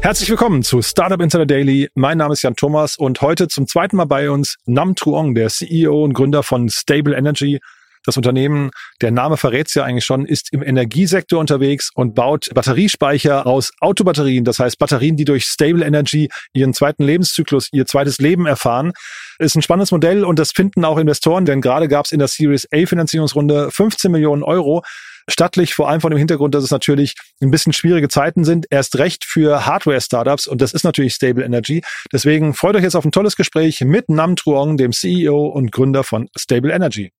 Herzlich 0.00 0.30
willkommen 0.30 0.62
zu 0.62 0.80
Startup 0.80 1.20
Insider 1.20 1.44
Daily. 1.44 1.90
Mein 1.94 2.18
Name 2.18 2.32
ist 2.32 2.42
Jan 2.42 2.54
Thomas 2.54 2.96
und 2.96 3.20
heute 3.20 3.48
zum 3.48 3.66
zweiten 3.66 3.96
Mal 3.96 4.04
bei 4.04 4.30
uns 4.30 4.56
Nam 4.64 4.94
Truong, 4.94 5.34
der 5.34 5.48
CEO 5.48 6.04
und 6.04 6.12
Gründer 6.12 6.44
von 6.44 6.68
Stable 6.68 7.16
Energy. 7.16 7.58
Das 8.04 8.16
Unternehmen, 8.16 8.70
der 9.02 9.10
Name 9.10 9.36
verrät 9.36 9.66
es 9.66 9.74
ja 9.74 9.82
eigentlich 9.82 10.04
schon, 10.04 10.24
ist 10.24 10.52
im 10.52 10.62
Energiesektor 10.62 11.40
unterwegs 11.40 11.90
und 11.94 12.14
baut 12.14 12.48
Batteriespeicher 12.54 13.44
aus 13.46 13.72
Autobatterien. 13.80 14.44
Das 14.44 14.60
heißt 14.60 14.78
Batterien, 14.78 15.16
die 15.16 15.24
durch 15.24 15.44
Stable 15.44 15.84
Energy 15.84 16.28
ihren 16.52 16.72
zweiten 16.72 17.02
Lebenszyklus, 17.02 17.68
ihr 17.72 17.84
zweites 17.84 18.18
Leben 18.18 18.46
erfahren. 18.46 18.92
Ist 19.40 19.56
ein 19.56 19.62
spannendes 19.62 19.90
Modell 19.90 20.24
und 20.24 20.38
das 20.38 20.52
finden 20.52 20.84
auch 20.84 20.96
Investoren, 20.96 21.44
denn 21.44 21.60
gerade 21.60 21.88
gab 21.88 22.06
es 22.06 22.12
in 22.12 22.20
der 22.20 22.28
Series 22.28 22.68
A 22.72 22.86
Finanzierungsrunde 22.86 23.70
15 23.72 24.12
Millionen 24.12 24.44
Euro 24.44 24.84
stattlich, 25.28 25.74
vor 25.74 25.88
allem 25.88 26.00
vor 26.00 26.10
dem 26.10 26.18
Hintergrund, 26.18 26.54
dass 26.54 26.64
es 26.64 26.70
natürlich 26.70 27.14
ein 27.40 27.50
bisschen 27.50 27.72
schwierige 27.72 28.08
Zeiten 28.08 28.44
sind, 28.44 28.66
erst 28.70 28.98
recht 28.98 29.24
für 29.24 29.66
Hardware-Startups 29.66 30.46
und 30.46 30.60
das 30.60 30.72
ist 30.72 30.84
natürlich 30.84 31.14
Stable 31.14 31.44
Energy. 31.44 31.82
Deswegen 32.12 32.54
freut 32.54 32.76
euch 32.76 32.82
jetzt 32.82 32.96
auf 32.96 33.04
ein 33.04 33.12
tolles 33.12 33.36
Gespräch 33.36 33.80
mit 33.82 34.08
Nam 34.08 34.36
Truong, 34.36 34.76
dem 34.76 34.92
CEO 34.92 35.46
und 35.46 35.70
Gründer 35.70 36.02
von 36.02 36.28
Stable 36.36 36.72
Energy. 36.72 37.12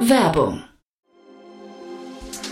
Werbung. 0.00 0.64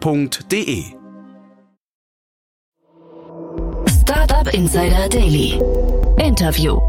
www.startup.de. 0.00 0.84
Startup 3.86 4.54
Insider 4.54 5.08
Daily. 5.08 5.60
Interview. 6.18 6.80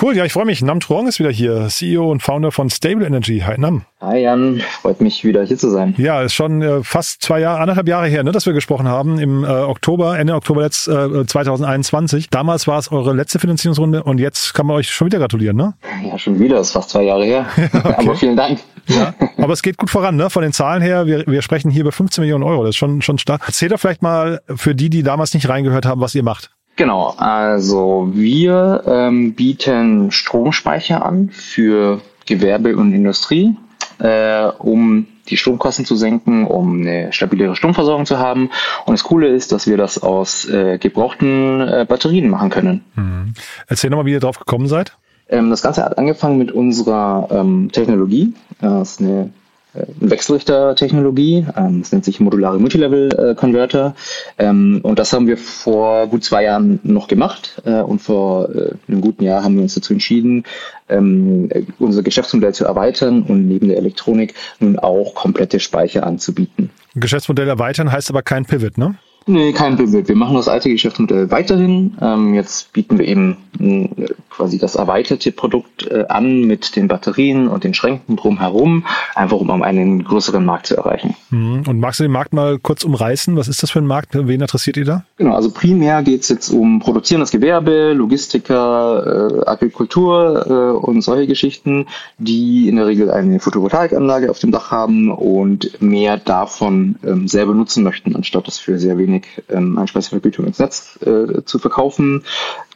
Cool, 0.00 0.16
ja, 0.16 0.24
ich 0.24 0.32
freue 0.32 0.46
mich. 0.46 0.62
Nam 0.62 0.80
Truong 0.80 1.08
ist 1.08 1.18
wieder 1.18 1.30
hier, 1.30 1.68
CEO 1.68 2.10
und 2.10 2.22
Founder 2.22 2.52
von 2.52 2.70
Stable 2.70 3.04
Energy. 3.04 3.40
Hi 3.40 3.58
Nam. 3.58 3.84
Hi 4.00 4.18
Jan, 4.18 4.62
freut 4.80 5.02
mich 5.02 5.24
wieder 5.24 5.44
hier 5.44 5.58
zu 5.58 5.68
sein. 5.68 5.94
Ja, 5.98 6.22
ist 6.22 6.32
schon 6.32 6.62
äh, 6.62 6.82
fast 6.82 7.22
zwei 7.22 7.40
Jahre, 7.40 7.60
anderthalb 7.60 7.86
Jahre 7.86 8.06
her, 8.06 8.22
ne, 8.22 8.32
dass 8.32 8.46
wir 8.46 8.54
gesprochen 8.54 8.88
haben 8.88 9.18
im 9.18 9.44
äh, 9.44 9.48
Oktober, 9.48 10.18
Ende 10.18 10.34
Oktober 10.34 10.62
letzt, 10.62 10.88
äh, 10.88 11.26
2021. 11.26 12.30
Damals 12.30 12.66
war 12.66 12.78
es 12.78 12.90
eure 12.90 13.12
letzte 13.12 13.40
Finanzierungsrunde 13.40 14.02
und 14.02 14.18
jetzt 14.18 14.54
kann 14.54 14.66
man 14.66 14.76
euch 14.76 14.90
schon 14.90 15.06
wieder 15.06 15.18
gratulieren, 15.18 15.56
ne? 15.56 15.74
Ja, 16.06 16.18
schon 16.18 16.38
wieder, 16.38 16.60
ist 16.60 16.70
fast 16.70 16.90
zwei 16.90 17.02
Jahre 17.02 17.24
her. 17.24 17.46
okay. 17.56 17.94
Aber 17.98 18.14
vielen 18.14 18.36
Dank. 18.36 18.60
Ja, 18.90 19.14
aber 19.38 19.52
es 19.52 19.62
geht 19.62 19.76
gut 19.76 19.90
voran, 19.90 20.16
ne? 20.16 20.30
Von 20.30 20.42
den 20.42 20.52
Zahlen 20.52 20.82
her, 20.82 21.06
wir, 21.06 21.26
wir 21.26 21.42
sprechen 21.42 21.70
hier 21.70 21.82
über 21.82 21.92
15 21.92 22.22
Millionen 22.22 22.44
Euro. 22.44 22.62
Das 22.62 22.70
ist 22.70 22.76
schon, 22.76 23.02
schon 23.02 23.18
stark. 23.18 23.42
Erzähl 23.46 23.68
doch 23.68 23.78
vielleicht 23.78 24.02
mal 24.02 24.40
für 24.54 24.74
die, 24.74 24.90
die 24.90 25.02
damals 25.02 25.34
nicht 25.34 25.48
reingehört 25.48 25.86
haben, 25.86 26.00
was 26.00 26.14
ihr 26.14 26.22
macht. 26.22 26.50
Genau, 26.76 27.14
also 27.18 28.10
wir 28.14 28.82
ähm, 28.86 29.34
bieten 29.34 30.10
Stromspeicher 30.10 31.04
an 31.04 31.28
für 31.30 32.00
Gewerbe 32.26 32.76
und 32.76 32.94
Industrie, 32.94 33.56
äh, 33.98 34.44
um 34.58 35.06
die 35.28 35.36
Stromkosten 35.36 35.84
zu 35.84 35.96
senken, 35.96 36.46
um 36.46 36.80
eine 36.80 37.12
stabilere 37.12 37.54
Stromversorgung 37.54 38.06
zu 38.06 38.18
haben. 38.18 38.50
Und 38.86 38.92
das 38.92 39.04
Coole 39.04 39.28
ist, 39.28 39.52
dass 39.52 39.66
wir 39.66 39.76
das 39.76 40.02
aus 40.02 40.48
äh, 40.48 40.78
gebrauchten 40.78 41.60
äh, 41.60 41.86
Batterien 41.88 42.28
machen 42.28 42.50
können. 42.50 42.84
Mhm. 42.96 43.34
Erzähl 43.66 43.90
nochmal, 43.90 44.06
wie 44.06 44.12
ihr 44.12 44.20
drauf 44.20 44.38
gekommen 44.38 44.66
seid. 44.66 44.96
Ähm, 45.30 45.50
das 45.50 45.62
Ganze 45.62 45.84
hat 45.84 45.96
angefangen 45.96 46.38
mit 46.38 46.52
unserer 46.52 47.28
ähm, 47.30 47.70
Technologie. 47.72 48.34
Das 48.60 48.92
ist 48.92 49.00
eine 49.00 49.30
eine 49.72 49.86
Wechselrichter-Technologie. 50.00 51.46
Ähm, 51.56 51.80
das 51.80 51.92
nennt 51.92 52.04
sich 52.04 52.20
modulare 52.20 52.58
Multilevel-Converter. 52.58 53.94
Ähm, 54.38 54.80
und 54.82 54.98
das 54.98 55.12
haben 55.12 55.26
wir 55.26 55.36
vor 55.36 56.08
gut 56.08 56.24
zwei 56.24 56.44
Jahren 56.44 56.80
noch 56.82 57.08
gemacht. 57.08 57.62
Äh, 57.64 57.80
und 57.80 58.00
vor 58.00 58.48
äh, 58.50 58.72
einem 58.88 59.00
guten 59.00 59.24
Jahr 59.24 59.44
haben 59.44 59.56
wir 59.56 59.62
uns 59.62 59.74
dazu 59.74 59.92
entschieden, 59.92 60.44
ähm, 60.88 61.48
unser 61.78 62.02
Geschäftsmodell 62.02 62.54
zu 62.54 62.64
erweitern 62.64 63.22
und 63.22 63.46
neben 63.46 63.68
der 63.68 63.76
Elektronik 63.76 64.34
nun 64.58 64.78
auch 64.78 65.14
komplette 65.14 65.60
Speicher 65.60 66.04
anzubieten. 66.04 66.70
Geschäftsmodell 66.94 67.48
erweitern 67.48 67.92
heißt 67.92 68.10
aber 68.10 68.22
kein 68.22 68.44
Pivot, 68.44 68.76
ne? 68.76 68.96
Nee, 69.30 69.52
kein 69.52 69.76
Pivot. 69.76 70.08
Wir 70.08 70.16
machen 70.16 70.34
das 70.34 70.48
alte 70.48 70.68
Geschäftsmodell 70.68 71.30
weiterhin. 71.30 71.96
Ähm, 72.00 72.34
jetzt 72.34 72.72
bieten 72.72 72.98
wir 72.98 73.06
eben 73.06 73.36
äh, 73.60 73.88
quasi 74.28 74.58
das 74.58 74.74
erweiterte 74.74 75.30
Produkt 75.30 75.86
äh, 75.86 76.04
an 76.08 76.42
mit 76.42 76.74
den 76.74 76.88
Batterien 76.88 77.46
und 77.46 77.62
den 77.62 77.72
Schränken 77.72 78.16
drumherum, 78.16 78.86
einfach 79.14 79.36
um 79.36 79.62
einen 79.62 80.02
größeren 80.02 80.44
Markt 80.44 80.66
zu 80.66 80.76
erreichen. 80.76 81.14
Mhm. 81.30 81.62
Und 81.68 81.78
magst 81.78 82.00
du 82.00 82.04
den 82.04 82.10
Markt 82.10 82.32
mal 82.32 82.58
kurz 82.58 82.82
umreißen? 82.82 83.36
Was 83.36 83.46
ist 83.46 83.62
das 83.62 83.70
für 83.70 83.78
ein 83.78 83.86
Markt? 83.86 84.10
Wen 84.14 84.40
interessiert 84.40 84.76
ihr 84.76 84.84
da? 84.84 85.04
Genau, 85.16 85.36
also 85.36 85.52
primär 85.52 86.02
geht 86.02 86.22
es 86.22 86.28
jetzt 86.28 86.50
um 86.50 86.80
produzierendes 86.80 87.30
Gewerbe, 87.30 87.92
Logistiker, 87.92 89.42
äh, 89.44 89.48
Agrikultur 89.48 90.46
äh, 90.48 90.86
und 90.86 91.02
solche 91.02 91.28
Geschichten, 91.28 91.86
die 92.18 92.68
in 92.68 92.76
der 92.76 92.86
Regel 92.88 93.12
eine 93.12 93.38
Photovoltaikanlage 93.38 94.28
auf 94.28 94.40
dem 94.40 94.50
Dach 94.50 94.72
haben 94.72 95.12
und 95.12 95.80
mehr 95.80 96.16
davon 96.16 96.96
ähm, 97.04 97.28
selber 97.28 97.54
nutzen 97.54 97.84
möchten, 97.84 98.16
anstatt 98.16 98.48
das 98.48 98.58
für 98.58 98.78
sehr 98.80 98.98
wenig 98.98 99.19
ähm, 99.48 99.78
Einspeisevergütung 99.78 100.46
ins 100.46 100.58
Netz 100.58 100.98
äh, 101.02 101.42
zu 101.44 101.58
verkaufen. 101.58 102.24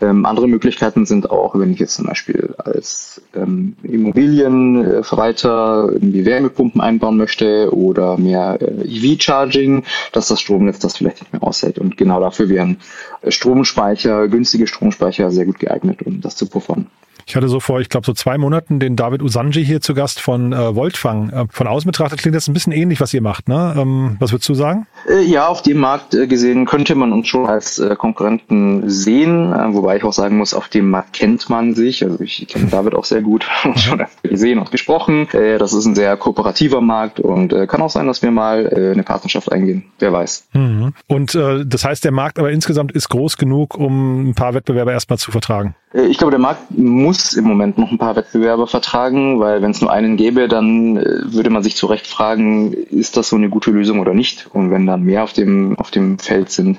Ähm, 0.00 0.27
andere 0.27 0.49
Möglichkeiten 0.49 1.06
sind 1.06 1.31
auch, 1.31 1.59
wenn 1.59 1.72
ich 1.72 1.78
jetzt 1.78 1.94
zum 1.94 2.06
Beispiel 2.06 2.55
als 2.59 3.22
ähm, 3.34 3.77
Immobilienverwalter 3.82 5.91
irgendwie 5.93 6.25
Wärmepumpen 6.25 6.81
einbauen 6.81 7.16
möchte 7.16 7.75
oder 7.75 8.16
mehr 8.16 8.59
äh, 8.60 8.84
EV-Charging, 8.84 9.84
dass 10.12 10.28
das 10.28 10.41
Stromnetz 10.41 10.78
das 10.78 10.97
vielleicht 10.97 11.21
nicht 11.21 11.33
mehr 11.33 11.43
aushält. 11.43 11.78
Und 11.78 11.97
genau 11.97 12.21
dafür 12.21 12.49
wären 12.49 12.78
Stromspeicher, 13.27 14.28
günstige 14.28 14.66
Stromspeicher 14.66 15.31
sehr 15.31 15.47
gut 15.47 15.59
geeignet, 15.59 16.03
um 16.03 16.21
das 16.21 16.37
zu 16.37 16.47
puffern. 16.47 16.87
Ich 17.26 17.36
hatte 17.36 17.48
so 17.48 17.60
vor, 17.60 17.80
ich 17.80 17.88
glaube, 17.88 18.06
so 18.06 18.12
zwei 18.12 18.38
Monaten 18.38 18.80
den 18.80 18.96
David 18.96 19.22
Usanji 19.22 19.64
hier 19.64 19.80
zu 19.80 19.94
Gast 19.94 20.20
von 20.20 20.52
äh, 20.52 20.74
Voltfang. 20.74 21.30
Äh, 21.30 21.44
von 21.50 21.66
außen 21.66 21.86
betrachtet 21.86 22.20
klingt 22.20 22.34
das 22.34 22.48
ein 22.48 22.54
bisschen 22.54 22.72
ähnlich, 22.72 23.00
was 23.00 23.14
ihr 23.14 23.22
macht. 23.22 23.48
Ne? 23.48 23.74
Ähm, 23.76 24.16
was 24.20 24.32
würdest 24.32 24.48
du 24.48 24.54
sagen? 24.54 24.86
Äh, 25.08 25.22
ja, 25.22 25.48
auf 25.48 25.62
dem 25.62 25.78
Markt 25.78 26.14
äh, 26.14 26.26
gesehen 26.26 26.66
könnte 26.66 26.94
man 26.94 27.12
uns 27.12 27.28
schon 27.28 27.46
als 27.46 27.78
äh, 27.78 27.96
Konkurrenten 27.96 28.88
sehen, 28.88 29.52
wobei 29.74 29.96
ich 29.96 30.04
auch 30.04 30.12
sagen 30.12 30.36
muss, 30.36 30.54
auf 30.54 30.68
dem 30.68 30.90
Markt 30.90 31.12
kennt 31.12 31.48
man 31.48 31.74
sich. 31.74 32.04
Also 32.04 32.20
ich 32.20 32.46
kenne 32.48 32.66
David 32.66 32.94
auch 32.94 33.04
sehr 33.04 33.22
gut, 33.22 33.46
schon 33.76 34.04
gesehen 34.22 34.58
und 34.58 34.70
gesprochen. 34.70 35.28
Das 35.32 35.72
ist 35.72 35.84
ein 35.84 35.94
sehr 35.94 36.16
kooperativer 36.16 36.80
Markt 36.80 37.20
und 37.20 37.54
kann 37.68 37.82
auch 37.82 37.91
sein, 37.91 38.06
dass 38.06 38.22
wir 38.22 38.30
mal 38.30 38.68
eine 38.68 39.02
Partnerschaft 39.02 39.50
eingehen. 39.52 39.84
Wer 39.98 40.12
weiß. 40.12 40.48
Mhm. 40.52 40.94
Und 41.06 41.34
äh, 41.34 41.64
das 41.64 41.84
heißt, 41.84 42.04
der 42.04 42.12
Markt 42.12 42.38
aber 42.38 42.50
insgesamt 42.50 42.92
ist 42.92 43.08
groß 43.08 43.36
genug, 43.36 43.76
um 43.76 44.28
ein 44.28 44.34
paar 44.34 44.54
Wettbewerber 44.54 44.92
erstmal 44.92 45.18
zu 45.18 45.30
vertragen. 45.30 45.74
Ich 45.92 46.18
glaube, 46.18 46.32
der 46.32 46.41
Markt 46.41 46.76
muss 46.76 47.14
im 47.34 47.45
Moment 47.45 47.78
noch 47.78 47.91
ein 47.91 47.99
paar 47.99 48.16
Wettbewerber 48.16 48.66
vertragen, 48.66 49.41
weil 49.41 49.63
wenn 49.63 49.71
es 49.71 49.81
nur 49.81 49.93
einen 49.93 50.16
gäbe, 50.16 50.49
dann 50.49 50.97
äh, 50.97 51.05
würde 51.33 51.51
man 51.51 51.63
sich 51.63 51.77
zu 51.77 51.87
Recht 51.87 52.07
fragen, 52.07 52.72
ist 52.72 53.16
das 53.16 53.28
so 53.28 53.37
eine 53.37 53.49
gute 53.49 53.71
Lösung 53.71 54.01
oder 54.01 54.15
nicht? 54.15 54.49
Und 54.53 54.71
wenn 54.71 54.87
dann 54.87 55.03
mehr 55.03 55.22
auf 55.25 55.33
dem, 55.33 55.78
auf 55.78 55.91
dem 55.91 56.19
Feld 56.19 56.51
sind, 56.51 56.78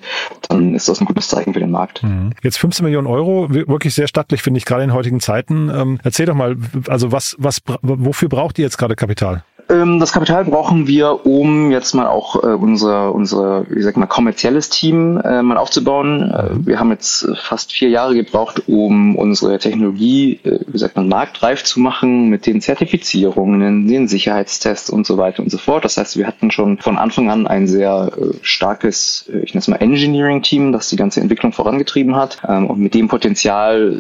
dann 0.50 0.74
ist 0.76 0.88
das 0.90 1.00
ein 1.02 1.06
gutes 1.06 1.28
Zeichen 1.28 1.54
für 1.54 1.60
den 1.60 1.72
Markt. 1.72 2.04
Mhm. 2.04 2.32
Jetzt 2.44 2.58
15 2.58 2.84
Millionen 2.84 3.08
Euro, 3.08 3.50
wi- 3.50 3.68
wirklich 3.68 3.94
sehr 3.94 4.08
stattlich, 4.08 4.42
finde 4.42 4.58
ich, 4.60 4.66
gerade 4.66 4.84
in 4.84 4.94
heutigen 4.94 5.20
Zeiten. 5.20 5.70
Ähm, 5.74 6.00
erzähl 6.04 6.26
doch 6.26 6.36
mal, 6.36 6.56
also 6.88 7.12
was, 7.12 7.36
was, 7.40 7.62
wofür 7.82 8.30
braucht 8.30 8.60
ihr 8.60 8.64
jetzt 8.66 8.78
gerade 8.78 8.96
Kapital? 8.96 9.44
Ähm, 9.68 10.00
das 10.00 10.12
Kapital 10.12 10.46
brauchen 10.46 10.88
wir, 10.88 11.26
um 11.26 11.72
jetzt 11.72 11.96
mal 11.96 12.08
auch 12.08 12.44
äh, 12.44 12.48
unser, 12.48 13.16
unser, 13.16 13.66
wie 13.70 13.82
sagt 13.82 13.98
man, 13.98 14.08
kommerzielles 14.08 14.70
Team 14.70 15.18
äh, 15.18 15.42
mal 15.42 15.58
aufzubauen. 15.58 16.32
Äh, 16.32 16.68
wir 16.68 16.80
haben 16.80 16.92
jetzt 16.92 17.28
fast 17.36 17.72
vier 17.72 17.90
Jahre 17.90 18.14
gebraucht, 18.14 18.64
um 18.68 19.16
unsere 19.16 19.58
Technologie, 19.58 20.40
äh, 20.44 20.60
wie 20.68 20.78
sagt 20.78 20.96
man, 20.96 21.08
marktreif 21.08 21.64
zu 21.64 21.80
machen 21.80 22.30
mit 22.30 22.46
den 22.46 22.62
Zertifizierungen, 22.62 23.88
den 23.88 24.08
Sicherheitstests 24.08 24.92
und 24.92 25.08
so 25.08 25.18
weiter 25.18 25.42
und 25.42 25.50
so 25.50 25.58
fort. 25.58 25.84
Das 25.84 25.98
heißt, 25.98 26.16
wir 26.18 26.28
hatten 26.28 26.52
schon 26.52 26.78
von 26.78 26.98
Anfang 26.98 27.32
an 27.32 27.48
ein 27.48 27.68
sehr 27.68 28.12
äh, 28.16 28.36
starkes, 28.44 29.26
äh, 29.34 29.40
ich 29.40 29.56
nenne 29.56 29.62
es 29.62 29.68
mal 29.68 29.78
Engineering-Team, 29.78 30.74
das 30.74 30.90
die 30.90 30.96
ganze 30.96 31.22
Entwicklung 31.22 31.54
vorangetrieben 31.54 32.16
hat. 32.16 32.38
Ähm, 32.48 32.68
und 32.68 32.80
mit 32.80 32.94
dem 32.94 33.08
Potenzial 33.08 34.00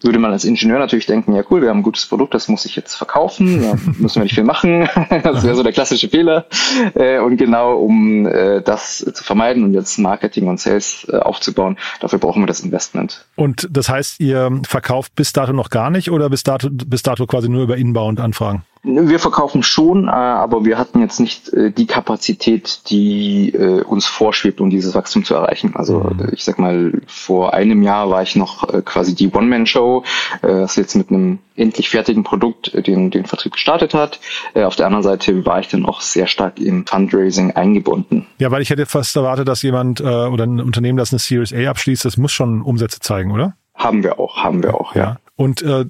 würde 0.00 0.18
man 0.18 0.32
als 0.32 0.44
Ingenieur 0.44 0.78
natürlich 0.78 1.06
denken, 1.06 1.34
ja 1.34 1.42
cool, 1.50 1.62
wir 1.62 1.70
haben 1.70 1.78
ein 1.78 1.82
gutes 1.82 2.06
Produkt, 2.06 2.34
das 2.34 2.48
muss 2.48 2.64
ich 2.64 2.76
jetzt 2.76 2.94
verkaufen, 2.94 3.62
da 3.62 3.74
müssen 3.98 4.16
wir 4.16 4.22
nicht 4.22 4.34
viel 4.34 4.44
machen. 4.44 4.75
das 5.22 5.44
wäre 5.44 5.54
so 5.54 5.62
der 5.62 5.72
klassische 5.72 6.08
Fehler. 6.08 6.46
Äh, 6.94 7.18
und 7.18 7.36
genau 7.36 7.76
um 7.76 8.26
äh, 8.26 8.62
das 8.62 8.98
zu 8.98 9.24
vermeiden 9.24 9.64
und 9.64 9.74
jetzt 9.74 9.98
Marketing 9.98 10.48
und 10.48 10.60
Sales 10.60 11.06
äh, 11.10 11.16
aufzubauen, 11.16 11.78
dafür 12.00 12.18
brauchen 12.18 12.42
wir 12.42 12.46
das 12.46 12.60
Investment. 12.60 13.24
Und 13.36 13.68
das 13.70 13.88
heißt, 13.88 14.20
ihr 14.20 14.60
verkauft 14.66 15.14
bis 15.14 15.32
dato 15.32 15.52
noch 15.52 15.70
gar 15.70 15.90
nicht 15.90 16.10
oder 16.10 16.30
bis 16.30 16.42
dato, 16.42 16.68
bis 16.70 17.02
dato 17.02 17.26
quasi 17.26 17.48
nur 17.48 17.62
über 17.62 17.76
Inbound-Anfragen? 17.76 18.62
Wir 18.88 19.18
verkaufen 19.18 19.64
schon, 19.64 20.08
aber 20.08 20.64
wir 20.64 20.78
hatten 20.78 21.00
jetzt 21.00 21.18
nicht 21.18 21.50
die 21.52 21.86
Kapazität, 21.86 22.88
die 22.88 23.52
uns 23.84 24.06
vorschwebt, 24.06 24.60
um 24.60 24.70
dieses 24.70 24.94
Wachstum 24.94 25.24
zu 25.24 25.34
erreichen. 25.34 25.74
Also 25.74 26.00
mhm. 26.00 26.28
ich 26.32 26.44
sag 26.44 26.60
mal, 26.60 26.92
vor 27.08 27.52
einem 27.52 27.82
Jahr 27.82 28.10
war 28.10 28.22
ich 28.22 28.36
noch 28.36 28.84
quasi 28.84 29.16
die 29.16 29.28
One-Man-Show, 29.28 30.04
das 30.40 30.76
jetzt 30.76 30.94
mit 30.94 31.10
einem 31.10 31.40
endlich 31.56 31.90
fertigen 31.90 32.22
Produkt 32.22 32.86
den, 32.86 33.10
den 33.10 33.26
Vertrieb 33.26 33.54
gestartet 33.54 33.92
hat. 33.92 34.20
Auf 34.54 34.76
der 34.76 34.86
anderen 34.86 35.02
Seite 35.02 35.44
war 35.44 35.58
ich 35.58 35.66
dann 35.66 35.84
auch 35.84 36.00
sehr 36.00 36.28
stark 36.28 36.60
im 36.60 36.86
Fundraising 36.86 37.50
eingebunden. 37.50 38.28
Ja, 38.38 38.52
weil 38.52 38.62
ich 38.62 38.70
hätte 38.70 38.86
fast 38.86 39.16
erwartet, 39.16 39.48
dass 39.48 39.62
jemand 39.62 40.00
oder 40.00 40.44
ein 40.44 40.60
Unternehmen, 40.60 40.96
das 40.96 41.12
eine 41.12 41.18
Series 41.18 41.52
A 41.52 41.70
abschließt, 41.70 42.04
das 42.04 42.16
muss 42.18 42.30
schon 42.30 42.62
Umsätze 42.62 43.00
zeigen, 43.00 43.32
oder? 43.32 43.56
Haben 43.74 44.04
wir 44.04 44.20
auch, 44.20 44.36
haben 44.36 44.62
wir 44.62 44.80
auch, 44.80 44.94
ja. 44.94 45.02
ja. 45.02 45.16
Und 45.36 45.60
äh, 45.60 45.84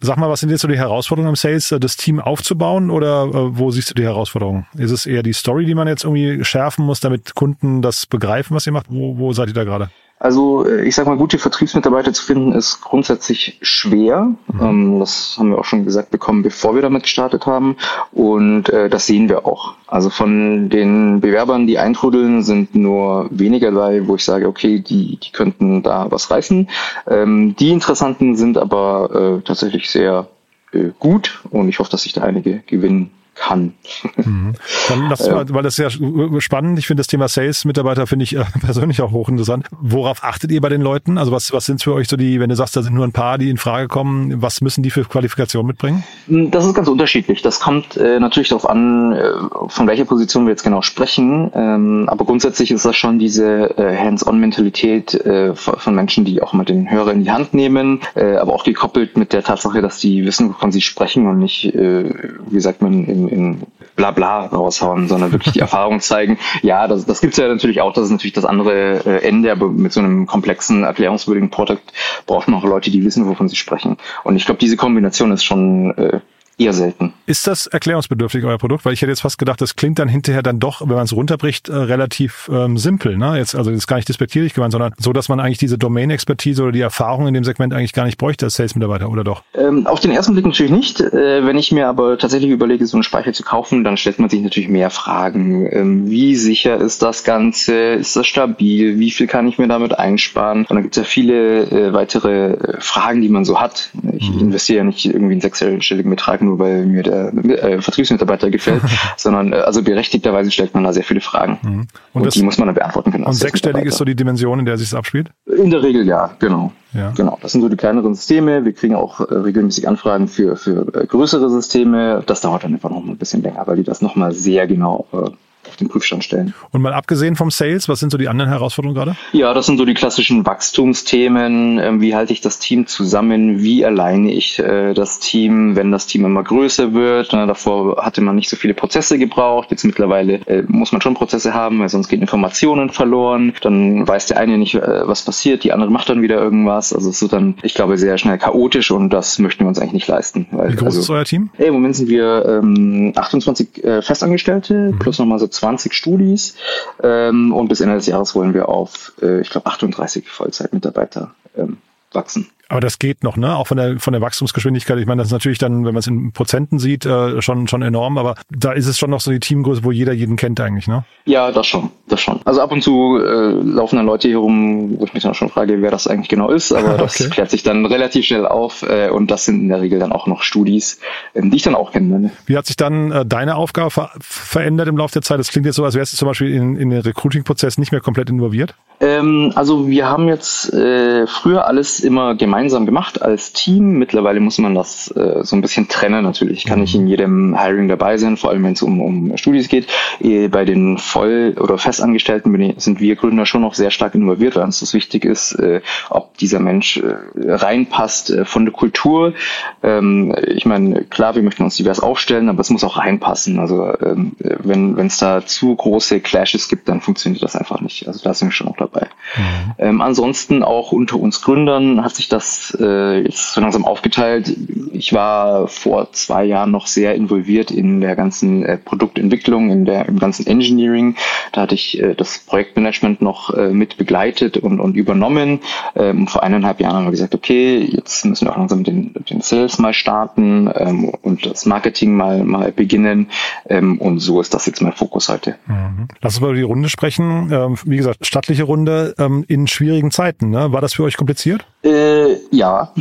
sag 0.00 0.16
mal, 0.16 0.30
was 0.30 0.40
sind 0.40 0.48
jetzt 0.48 0.62
so 0.62 0.68
die 0.68 0.78
Herausforderungen 0.78 1.32
im 1.32 1.36
Sales, 1.36 1.70
äh, 1.72 1.78
das 1.78 1.98
Team 1.98 2.20
aufzubauen 2.20 2.90
oder 2.90 3.24
äh, 3.24 3.58
wo 3.58 3.70
siehst 3.70 3.90
du 3.90 3.94
die 3.94 4.02
Herausforderungen? 4.02 4.66
Ist 4.78 4.90
es 4.90 5.04
eher 5.04 5.22
die 5.22 5.34
Story, 5.34 5.66
die 5.66 5.74
man 5.74 5.88
jetzt 5.88 6.04
irgendwie 6.04 6.42
schärfen 6.42 6.86
muss, 6.86 7.00
damit 7.00 7.34
Kunden 7.34 7.82
das 7.82 8.06
begreifen, 8.06 8.54
was 8.54 8.66
ihr 8.66 8.72
macht? 8.72 8.86
Wo, 8.88 9.18
wo 9.18 9.32
seid 9.34 9.48
ihr 9.48 9.54
da 9.54 9.64
gerade? 9.64 9.90
Also 10.18 10.66
äh, 10.66 10.84
ich 10.84 10.94
sag 10.94 11.06
mal, 11.06 11.16
gute 11.16 11.38
Vertriebsmitarbeiter 11.38 12.12
zu 12.12 12.24
finden 12.24 12.52
ist 12.52 12.80
grundsätzlich 12.80 13.58
schwer. 13.62 14.34
Mhm. 14.52 14.60
Ähm, 14.60 14.98
das 14.98 15.36
haben 15.38 15.50
wir 15.50 15.58
auch 15.58 15.64
schon 15.64 15.84
gesagt 15.84 16.10
bekommen, 16.10 16.42
bevor 16.42 16.74
wir 16.74 16.82
damit 16.82 17.04
gestartet 17.04 17.46
haben. 17.46 17.76
Und 18.12 18.68
äh, 18.70 18.88
das 18.88 19.06
sehen 19.06 19.28
wir 19.28 19.46
auch. 19.46 19.74
Also 19.86 20.10
von 20.10 20.68
den 20.68 21.20
Bewerbern, 21.20 21.66
die 21.66 21.78
eintrudeln, 21.78 22.42
sind 22.42 22.74
nur 22.74 23.28
weniger 23.30 23.70
dabei, 23.70 24.06
wo 24.06 24.16
ich 24.16 24.24
sage, 24.24 24.48
okay, 24.48 24.80
die, 24.80 25.16
die 25.16 25.32
könnten 25.32 25.82
da 25.82 26.10
was 26.10 26.30
reißen. 26.30 26.68
Ähm, 27.08 27.54
die 27.56 27.70
Interessanten 27.70 28.36
sind 28.36 28.58
aber 28.58 29.38
äh, 29.38 29.46
tatsächlich 29.46 29.90
sehr 29.90 30.28
äh, 30.72 30.90
gut 30.98 31.40
und 31.50 31.68
ich 31.68 31.78
hoffe, 31.78 31.90
dass 31.90 32.02
sich 32.02 32.12
da 32.12 32.22
einige 32.22 32.60
gewinnen 32.66 33.10
kann. 33.38 33.74
Mhm. 34.16 34.54
Dann 34.88 35.08
lass 35.08 35.28
mal, 35.28 35.48
weil 35.50 35.62
das 35.62 35.78
ist 35.78 36.00
ja 36.00 36.40
spannend. 36.40 36.78
Ich 36.78 36.86
finde 36.86 37.00
das 37.00 37.06
Thema 37.06 37.28
Sales-Mitarbeiter 37.28 38.06
finde 38.06 38.24
ich 38.24 38.36
äh, 38.36 38.44
persönlich 38.60 39.00
auch 39.00 39.12
hochinteressant. 39.12 39.66
Worauf 39.80 40.24
achtet 40.24 40.50
ihr 40.50 40.60
bei 40.60 40.68
den 40.68 40.82
Leuten? 40.82 41.18
Also 41.18 41.32
was, 41.32 41.52
was 41.52 41.66
sind 41.66 41.82
für 41.82 41.94
euch 41.94 42.08
so 42.08 42.16
die, 42.16 42.40
wenn 42.40 42.48
du 42.48 42.56
sagst, 42.56 42.76
da 42.76 42.82
sind 42.82 42.94
nur 42.94 43.04
ein 43.04 43.12
paar, 43.12 43.38
die 43.38 43.50
in 43.50 43.58
Frage 43.58 43.88
kommen, 43.88 44.42
was 44.42 44.60
müssen 44.60 44.82
die 44.82 44.90
für 44.90 45.04
Qualifikationen 45.04 45.66
mitbringen? 45.66 46.04
Das 46.26 46.66
ist 46.66 46.74
ganz 46.74 46.88
unterschiedlich. 46.88 47.42
Das 47.42 47.60
kommt 47.60 47.96
äh, 47.96 48.18
natürlich 48.18 48.48
darauf 48.48 48.68
an, 48.68 49.12
äh, 49.12 49.32
von 49.68 49.86
welcher 49.86 50.04
Position 50.04 50.46
wir 50.46 50.50
jetzt 50.50 50.64
genau 50.64 50.82
sprechen. 50.82 51.50
Ähm, 51.54 52.08
aber 52.08 52.24
grundsätzlich 52.24 52.70
ist 52.70 52.84
das 52.84 52.96
schon 52.96 53.18
diese 53.18 53.76
äh, 53.78 53.96
Hands-on-Mentalität 53.96 55.14
äh, 55.14 55.54
von 55.54 55.94
Menschen, 55.94 56.24
die 56.24 56.42
auch 56.42 56.52
mal 56.52 56.64
den 56.64 56.90
Hörer 56.90 57.12
in 57.12 57.24
die 57.24 57.30
Hand 57.30 57.54
nehmen, 57.54 58.00
äh, 58.14 58.36
aber 58.36 58.54
auch 58.54 58.64
gekoppelt 58.64 59.16
mit 59.16 59.32
der 59.32 59.42
Tatsache, 59.42 59.80
dass 59.80 59.98
die 60.00 60.24
wissen, 60.24 60.50
wovon 60.50 60.72
sie 60.72 60.80
sprechen 60.80 61.26
und 61.26 61.38
nicht, 61.38 61.74
äh, 61.74 62.12
wie 62.48 62.60
sagt 62.60 62.82
man, 62.82 63.27
in 63.28 63.38
in, 63.38 63.66
Blabla 63.96 64.46
raushauen, 64.46 65.08
sondern 65.08 65.32
wirklich 65.32 65.54
die 65.54 65.60
Erfahrung 65.68 66.00
zeigen. 66.00 66.38
Ja, 66.62 66.86
das, 66.86 67.04
das 67.04 67.20
gibt 67.20 67.32
es 67.32 67.38
ja 67.38 67.48
natürlich 67.48 67.80
auch, 67.80 67.92
das 67.92 68.04
ist 68.04 68.10
natürlich 68.10 68.32
das 68.32 68.44
andere 68.44 69.04
äh, 69.04 69.26
Ende, 69.26 69.50
aber 69.50 69.68
mit 69.68 69.92
so 69.92 70.00
einem 70.00 70.26
komplexen, 70.26 70.84
erklärungswürdigen 70.84 71.50
Produkt 71.50 71.92
braucht 72.26 72.48
man 72.48 72.60
auch 72.60 72.64
Leute, 72.64 72.90
die 72.90 73.04
wissen, 73.04 73.26
wovon 73.26 73.48
sie 73.48 73.56
sprechen. 73.56 73.96
Und 74.22 74.36
ich 74.36 74.46
glaube, 74.46 74.60
diese 74.60 74.76
Kombination 74.76 75.32
ist 75.32 75.44
schon 75.44 75.96
äh, 75.98 76.20
eher 76.58 76.72
selten. 76.72 77.12
Ist 77.26 77.46
das 77.46 77.66
erklärungsbedürftig, 77.66 78.44
euer 78.44 78.58
Produkt? 78.58 78.84
Weil 78.84 78.92
ich 78.92 79.02
hätte 79.02 79.10
jetzt 79.10 79.20
fast 79.20 79.38
gedacht, 79.38 79.60
das 79.60 79.76
klingt 79.76 79.98
dann 79.98 80.08
hinterher 80.08 80.42
dann 80.42 80.58
doch, 80.58 80.80
wenn 80.80 80.96
man 80.96 81.04
es 81.04 81.12
runterbricht, 81.12 81.68
äh, 81.68 81.74
relativ 81.74 82.50
ähm, 82.52 82.76
simpel. 82.78 83.16
Ne? 83.16 83.38
Jetzt, 83.38 83.54
also 83.54 83.70
das 83.70 83.78
ist 83.78 83.86
gar 83.86 83.96
nicht 83.96 84.08
despektierlich 84.08 84.54
gemeint, 84.54 84.72
sondern 84.72 84.92
so, 84.98 85.12
dass 85.12 85.28
man 85.28 85.40
eigentlich 85.40 85.58
diese 85.58 85.78
Domain-Expertise 85.78 86.62
oder 86.62 86.72
die 86.72 86.80
Erfahrung 86.80 87.28
in 87.28 87.34
dem 87.34 87.44
Segment 87.44 87.72
eigentlich 87.72 87.92
gar 87.92 88.04
nicht 88.04 88.18
bräuchte 88.18 88.46
als 88.46 88.54
Sales-Mitarbeiter, 88.54 89.08
oder 89.10 89.24
doch? 89.24 89.42
Ähm, 89.54 89.86
auf 89.86 90.00
den 90.00 90.10
ersten 90.10 90.32
Blick 90.32 90.46
natürlich 90.46 90.72
nicht. 90.72 91.00
Äh, 91.00 91.46
wenn 91.46 91.56
ich 91.56 91.70
mir 91.70 91.86
aber 91.86 92.18
tatsächlich 92.18 92.50
überlege, 92.50 92.86
so 92.86 92.96
einen 92.96 93.04
Speicher 93.04 93.32
zu 93.32 93.44
kaufen, 93.44 93.84
dann 93.84 93.96
stellt 93.96 94.18
man 94.18 94.28
sich 94.28 94.42
natürlich 94.42 94.68
mehr 94.68 94.90
Fragen. 94.90 95.68
Ähm, 95.70 96.10
wie 96.10 96.34
sicher 96.36 96.78
ist 96.78 97.02
das 97.02 97.24
Ganze? 97.24 97.74
Ist 97.94 98.16
das 98.16 98.26
stabil? 98.26 98.98
Wie 98.98 99.10
viel 99.10 99.26
kann 99.26 99.46
ich 99.46 99.58
mir 99.58 99.68
damit 99.68 99.98
einsparen? 99.98 100.60
Und 100.60 100.70
dann 100.70 100.82
gibt 100.82 100.96
es 100.96 101.02
ja 101.02 101.08
viele 101.08 101.62
äh, 101.70 101.92
weitere 101.92 102.54
äh, 102.54 102.80
Fragen, 102.80 103.22
die 103.22 103.28
man 103.28 103.44
so 103.44 103.60
hat. 103.60 103.90
Ich 104.16 104.30
mhm. 104.30 104.40
investiere 104.40 104.78
ja 104.78 104.84
nicht 104.84 105.04
irgendwie 105.04 105.32
einen 105.32 105.40
sechsstelligen 105.40 106.10
Betrag 106.10 106.40
nur 106.48 106.58
weil 106.58 106.86
mir 106.86 107.02
der 107.02 107.32
äh, 107.34 107.80
Vertriebsmitarbeiter 107.80 108.50
gefällt, 108.50 108.82
sondern 109.16 109.52
äh, 109.52 109.56
also 109.56 109.82
berechtigterweise 109.82 110.50
stellt 110.50 110.74
man 110.74 110.84
da 110.84 110.92
sehr 110.92 111.04
viele 111.04 111.20
Fragen. 111.20 111.58
Mhm. 111.62 111.86
Und, 112.12 112.22
und 112.22 112.34
die 112.34 112.42
muss 112.42 112.58
man 112.58 112.66
dann 112.68 112.74
beantworten 112.74 113.12
können. 113.12 113.24
Und 113.24 113.34
sechsstellig 113.34 113.84
ist 113.84 113.98
so 113.98 114.04
die 114.04 114.16
Dimension, 114.16 114.58
in 114.58 114.64
der 114.64 114.78
sich 114.78 114.88
es 114.88 114.94
abspielt? 114.94 115.30
In 115.46 115.70
der 115.70 115.82
Regel 115.82 116.06
ja, 116.06 116.30
genau. 116.38 116.72
Ja. 116.94 117.12
Genau, 117.16 117.38
das 117.42 117.52
sind 117.52 117.60
so 117.60 117.68
die 117.68 117.76
kleineren 117.76 118.14
Systeme. 118.14 118.64
Wir 118.64 118.72
kriegen 118.72 118.94
auch 118.94 119.20
äh, 119.20 119.34
regelmäßig 119.34 119.86
Anfragen 119.86 120.26
für, 120.26 120.56
für 120.56 120.86
äh, 120.94 121.06
größere 121.06 121.50
Systeme. 121.50 122.22
Das 122.26 122.40
dauert 122.40 122.64
dann 122.64 122.72
einfach 122.72 122.90
noch 122.90 123.04
mal 123.04 123.12
ein 123.12 123.18
bisschen 123.18 123.42
länger, 123.42 123.66
weil 123.66 123.76
die 123.76 123.84
das 123.84 124.00
noch 124.00 124.16
mal 124.16 124.32
sehr 124.32 124.66
genau 124.66 125.06
äh, 125.12 125.30
auf 125.68 125.76
den 125.76 125.88
Prüfstand 125.88 126.24
stellen. 126.24 126.54
Und 126.70 126.82
mal 126.82 126.92
abgesehen 126.92 127.36
vom 127.36 127.50
Sales, 127.50 127.88
was 127.88 128.00
sind 128.00 128.10
so 128.10 128.18
die 128.18 128.28
anderen 128.28 128.50
Herausforderungen 128.50 128.96
gerade? 128.96 129.16
Ja, 129.32 129.54
das 129.54 129.66
sind 129.66 129.78
so 129.78 129.84
die 129.84 129.94
klassischen 129.94 130.46
Wachstumsthemen. 130.46 131.78
Ähm, 131.78 132.00
wie 132.00 132.14
halte 132.14 132.32
ich 132.32 132.40
das 132.40 132.58
Team 132.58 132.86
zusammen? 132.86 133.62
Wie 133.62 133.84
alleine 133.84 134.32
ich 134.32 134.58
äh, 134.58 134.94
das 134.94 135.18
Team, 135.18 135.76
wenn 135.76 135.92
das 135.92 136.06
Team 136.06 136.24
immer 136.24 136.42
größer 136.42 136.94
wird? 136.94 137.32
davor 137.32 138.04
hatte 138.04 138.20
man 138.20 138.36
nicht 138.36 138.48
so 138.48 138.56
viele 138.56 138.74
Prozesse 138.74 139.18
gebraucht. 139.18 139.70
Jetzt 139.70 139.84
mittlerweile 139.84 140.34
äh, 140.46 140.62
muss 140.66 140.92
man 140.92 141.00
schon 141.00 141.14
Prozesse 141.14 141.54
haben, 141.54 141.80
weil 141.80 141.88
sonst 141.88 142.08
gehen 142.08 142.20
Informationen 142.20 142.90
verloren. 142.90 143.52
Dann 143.62 144.06
weiß 144.06 144.26
der 144.26 144.38
eine 144.38 144.58
nicht, 144.58 144.74
äh, 144.74 145.06
was 145.06 145.22
passiert, 145.22 145.64
die 145.64 145.72
andere 145.72 145.90
macht 145.90 146.08
dann 146.08 146.22
wieder 146.22 146.36
irgendwas. 146.36 146.92
Also 146.92 147.10
es 147.10 147.20
wird 147.22 147.32
dann, 147.32 147.54
ich 147.62 147.74
glaube, 147.74 147.98
sehr 147.98 148.18
schnell 148.18 148.38
chaotisch 148.38 148.90
und 148.90 149.10
das 149.10 149.38
möchten 149.38 149.64
wir 149.64 149.68
uns 149.68 149.78
eigentlich 149.78 149.92
nicht 149.92 150.08
leisten. 150.08 150.46
Weil, 150.50 150.72
Wie 150.72 150.76
groß 150.76 150.86
also, 150.86 151.00
ist 151.00 151.10
euer 151.10 151.24
Team? 151.24 151.50
Ey, 151.58 151.68
Im 151.68 151.74
Moment 151.74 151.96
sind 151.96 152.08
wir 152.08 152.44
ähm, 152.46 153.12
28 153.14 153.84
äh, 153.84 154.02
Festangestellte 154.02 154.92
mhm. 154.92 154.98
plus 154.98 155.18
nochmal 155.18 155.38
so 155.38 155.48
20 155.58 155.92
Studis 155.92 156.54
ähm, 157.02 157.52
und 157.52 157.68
bis 157.68 157.80
Ende 157.80 157.96
des 157.96 158.06
Jahres 158.06 158.34
wollen 158.34 158.54
wir 158.54 158.68
auf, 158.68 159.12
äh, 159.20 159.40
ich 159.40 159.50
glaube, 159.50 159.66
38 159.66 160.28
Vollzeitmitarbeiter 160.28 161.34
ähm, 161.56 161.78
wachsen. 162.12 162.50
Aber 162.70 162.80
das 162.80 162.98
geht 162.98 163.24
noch, 163.24 163.38
ne? 163.38 163.56
Auch 163.56 163.66
von 163.66 163.78
der 163.78 163.98
von 163.98 164.12
der 164.12 164.20
Wachstumsgeschwindigkeit. 164.20 164.98
Ich 164.98 165.06
meine, 165.06 165.20
das 165.20 165.28
ist 165.28 165.32
natürlich 165.32 165.56
dann, 165.56 165.86
wenn 165.86 165.94
man 165.94 166.00
es 166.00 166.06
in 166.06 166.32
Prozenten 166.32 166.78
sieht, 166.78 167.06
äh, 167.06 167.40
schon 167.40 167.66
schon 167.66 167.80
enorm. 167.80 168.18
Aber 168.18 168.34
da 168.50 168.72
ist 168.72 168.86
es 168.86 168.98
schon 168.98 169.08
noch 169.08 169.20
so 169.20 169.30
die 169.30 169.40
Teamgröße, 169.40 169.84
wo 169.84 169.90
jeder 169.90 170.12
jeden 170.12 170.36
kennt 170.36 170.60
eigentlich, 170.60 170.86
ne? 170.86 171.04
Ja, 171.24 171.50
das 171.50 171.66
schon, 171.66 171.88
das 172.08 172.20
schon. 172.20 172.40
Also 172.44 172.60
ab 172.60 172.70
und 172.70 172.82
zu 172.82 173.18
äh, 173.18 173.52
laufen 173.52 173.96
dann 173.96 174.04
Leute 174.04 174.28
hier 174.28 174.36
rum, 174.36 174.98
wo 174.98 175.04
ich 175.04 175.14
mich 175.14 175.22
dann 175.22 175.32
schon 175.32 175.48
frage, 175.48 175.80
wer 175.80 175.90
das 175.90 176.06
eigentlich 176.06 176.28
genau 176.28 176.50
ist. 176.50 176.72
Aber 176.72 176.94
okay. 176.94 176.98
das 176.98 177.30
klärt 177.30 177.50
sich 177.50 177.62
dann 177.62 177.86
relativ 177.86 178.26
schnell 178.26 178.46
auf. 178.46 178.82
Äh, 178.82 179.08
und 179.08 179.30
das 179.30 179.46
sind 179.46 179.62
in 179.62 179.68
der 179.70 179.80
Regel 179.80 179.98
dann 179.98 180.12
auch 180.12 180.26
noch 180.26 180.42
Studis, 180.42 181.00
äh, 181.32 181.40
die 181.42 181.56
ich 181.56 181.62
dann 181.62 181.74
auch 181.74 181.92
kenne. 181.92 182.30
Wie 182.44 182.56
hat 182.58 182.66
sich 182.66 182.76
dann 182.76 183.10
äh, 183.12 183.24
deine 183.24 183.56
Aufgabe 183.56 183.90
ver 183.90 184.10
verändert 184.20 184.88
im 184.88 184.98
Laufe 184.98 185.14
der 185.14 185.22
Zeit? 185.22 185.38
Das 185.38 185.48
klingt 185.48 185.64
jetzt 185.64 185.76
so, 185.76 185.84
als 185.84 185.94
wärst 185.94 186.12
du 186.12 186.18
zum 186.18 186.28
Beispiel 186.28 186.54
in, 186.54 186.76
in 186.76 186.90
den 186.90 187.00
Recruiting-Prozess 187.00 187.78
nicht 187.78 187.92
mehr 187.92 188.02
komplett 188.02 188.28
involviert. 188.28 188.74
Ähm, 189.00 189.52
also 189.54 189.88
wir 189.88 190.06
haben 190.06 190.28
jetzt 190.28 190.72
äh, 190.74 191.26
früher 191.26 191.66
alles 191.66 192.00
immer 192.00 192.34
gemeinsam 192.34 192.57
gemacht 192.66 193.22
als 193.22 193.52
Team. 193.52 193.98
Mittlerweile 193.98 194.40
muss 194.40 194.58
man 194.58 194.74
das 194.74 195.08
äh, 195.16 195.44
so 195.44 195.56
ein 195.56 195.62
bisschen 195.62 195.88
trennen 195.88 196.24
natürlich. 196.24 196.58
Ich 196.58 196.64
kann 196.66 196.80
nicht 196.80 196.94
in 196.94 197.06
jedem 197.06 197.58
Hiring 197.58 197.88
dabei 197.88 198.16
sein, 198.18 198.36
vor 198.36 198.50
allem 198.50 198.64
wenn 198.64 198.72
es 198.72 198.82
um, 198.82 199.00
um 199.00 199.36
Studis 199.36 199.68
geht. 199.68 199.86
Eh, 200.20 200.48
bei 200.48 200.64
den 200.64 200.98
Voll- 200.98 201.56
oder 201.58 201.78
Festangestellten 201.78 202.74
sind 202.78 203.00
wir 203.00 203.16
Gründer 203.16 203.46
schon 203.46 203.62
noch 203.62 203.74
sehr 203.74 203.90
stark 203.90 204.14
involviert, 204.14 204.56
weil 204.56 204.64
uns 204.64 204.80
das 204.80 204.92
wichtig 204.92 205.24
ist, 205.24 205.52
äh, 205.52 205.80
ob 206.10 206.36
dieser 206.38 206.58
Mensch 206.58 206.96
äh, 206.98 207.14
reinpasst 207.36 208.30
äh, 208.30 208.44
von 208.44 208.64
der 208.64 208.74
Kultur. 208.74 209.34
Ähm, 209.82 210.34
ich 210.46 210.66
meine, 210.66 211.04
klar, 211.04 211.36
wir 211.36 211.42
möchten 211.42 211.62
uns 211.62 211.76
divers 211.76 212.00
aufstellen, 212.00 212.48
aber 212.48 212.60
es 212.60 212.70
muss 212.70 212.84
auch 212.84 212.98
reinpassen. 212.98 213.60
Also 213.60 213.92
ähm, 214.00 214.32
wenn 214.38 215.06
es 215.06 215.18
da 215.18 215.46
zu 215.46 215.74
große 215.74 216.20
Clashes 216.20 216.68
gibt, 216.68 216.88
dann 216.88 217.00
funktioniert 217.00 217.42
das 217.42 217.54
einfach 217.54 217.80
nicht. 217.80 218.08
Also 218.08 218.20
da 218.24 218.34
sind 218.34 218.48
wir 218.48 218.52
schon 218.52 218.66
noch 218.66 218.76
dabei 218.76 218.88
dabei. 218.88 219.08
Mhm. 219.36 219.74
Ähm, 219.78 220.00
ansonsten 220.00 220.62
auch 220.62 220.92
unter 220.92 221.16
uns 221.18 221.42
Gründern 221.42 222.02
hat 222.02 222.16
sich 222.16 222.28
das 222.28 222.47
das 222.48 222.76
äh, 222.80 223.22
ist 223.22 223.52
so 223.52 223.60
langsam 223.60 223.84
aufgeteilt. 223.84 224.54
Ich 224.92 225.12
war 225.12 225.68
vor 225.68 226.12
zwei 226.12 226.44
Jahren 226.44 226.70
noch 226.70 226.86
sehr 226.86 227.14
involviert 227.14 227.70
in 227.70 228.00
der 228.00 228.16
ganzen 228.16 228.64
äh, 228.64 228.78
Produktentwicklung, 228.78 229.70
in 229.70 229.84
der 229.84 230.06
im 230.06 230.18
ganzen 230.18 230.46
Engineering. 230.46 231.16
Da 231.52 231.62
hatte 231.62 231.74
ich 231.74 232.00
äh, 232.00 232.14
das 232.14 232.38
Projektmanagement 232.38 233.20
noch 233.20 233.54
äh, 233.54 233.70
mit 233.70 233.98
begleitet 233.98 234.56
und, 234.56 234.80
und 234.80 234.96
übernommen. 234.96 235.60
Ähm, 235.94 236.26
vor 236.26 236.42
eineinhalb 236.42 236.80
Jahren 236.80 236.96
haben 236.96 237.04
wir 237.04 237.10
gesagt, 237.10 237.34
okay, 237.34 237.78
jetzt 237.80 238.24
müssen 238.24 238.46
wir 238.46 238.52
auch 238.52 238.58
langsam 238.58 238.82
den, 238.82 239.12
den 239.28 239.40
Sales 239.42 239.78
mal 239.78 239.92
starten 239.92 240.70
ähm, 240.74 241.04
und 241.22 241.44
das 241.44 241.66
Marketing 241.66 242.16
mal 242.16 242.44
mal 242.44 242.72
beginnen. 242.72 243.30
Ähm, 243.68 243.98
und 243.98 244.20
so 244.20 244.40
ist 244.40 244.54
das 244.54 244.66
jetzt 244.66 244.80
mein 244.80 244.92
Fokus 244.92 245.28
heute. 245.28 245.56
Mhm. 245.66 246.08
Lass 246.20 246.34
uns 246.34 246.40
mal 246.40 246.48
über 246.48 246.56
die 246.56 246.62
Runde 246.62 246.88
sprechen. 246.88 247.50
Ähm, 247.52 247.76
wie 247.84 247.96
gesagt, 247.96 248.26
stattliche 248.26 248.64
Runde 248.64 249.14
ähm, 249.18 249.44
in 249.48 249.66
schwierigen 249.66 250.10
Zeiten. 250.10 250.50
Ne? 250.50 250.72
War 250.72 250.80
das 250.80 250.94
für 250.94 251.04
euch 251.04 251.16
kompliziert? 251.16 251.66
Äh, 251.88 252.36
ja. 252.50 252.92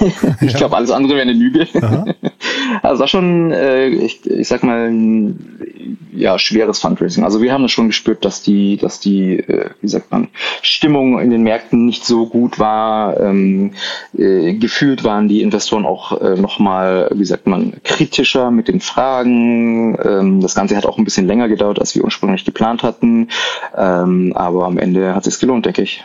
ich 0.40 0.54
glaube, 0.54 0.76
alles 0.76 0.90
andere 0.90 1.14
wäre 1.14 1.22
eine 1.22 1.32
Lüge. 1.32 1.68
also 2.82 3.00
war 3.00 3.08
schon, 3.08 3.52
äh, 3.52 3.88
ich, 3.88 4.28
ich 4.28 4.48
sag 4.48 4.64
mal, 4.64 4.88
ein 4.88 5.98
ja, 6.12 6.38
schweres 6.38 6.78
Fundraising. 6.80 7.24
Also 7.24 7.40
wir 7.40 7.52
haben 7.52 7.62
das 7.62 7.70
schon 7.70 7.88
gespürt, 7.88 8.24
dass 8.24 8.42
die, 8.42 8.76
dass 8.76 9.00
die, 9.00 9.38
äh, 9.38 9.70
wie 9.80 9.88
sagt 9.88 10.10
man, 10.10 10.28
Stimmung 10.60 11.20
in 11.20 11.30
den 11.30 11.42
Märkten 11.42 11.86
nicht 11.86 12.04
so 12.04 12.26
gut 12.26 12.58
war. 12.58 13.18
Ähm, 13.20 13.72
äh, 14.16 14.54
gefühlt 14.54 15.04
waren 15.04 15.28
die 15.28 15.42
Investoren 15.42 15.86
auch 15.86 16.20
äh, 16.20 16.36
nochmal, 16.36 17.10
wie 17.14 17.24
sagt 17.24 17.46
man, 17.46 17.74
kritischer 17.84 18.50
mit 18.50 18.68
den 18.68 18.80
Fragen. 18.80 19.96
Ähm, 20.02 20.40
das 20.40 20.54
Ganze 20.54 20.76
hat 20.76 20.86
auch 20.86 20.98
ein 20.98 21.04
bisschen 21.04 21.26
länger 21.26 21.48
gedauert, 21.48 21.78
als 21.78 21.94
wir 21.94 22.04
ursprünglich 22.04 22.44
geplant 22.44 22.82
hatten. 22.82 23.28
Ähm, 23.76 24.32
aber 24.34 24.66
am 24.66 24.78
Ende 24.78 25.14
hat 25.14 25.26
es 25.26 25.38
gelohnt, 25.38 25.66
denke 25.66 25.82
ich. 25.82 26.04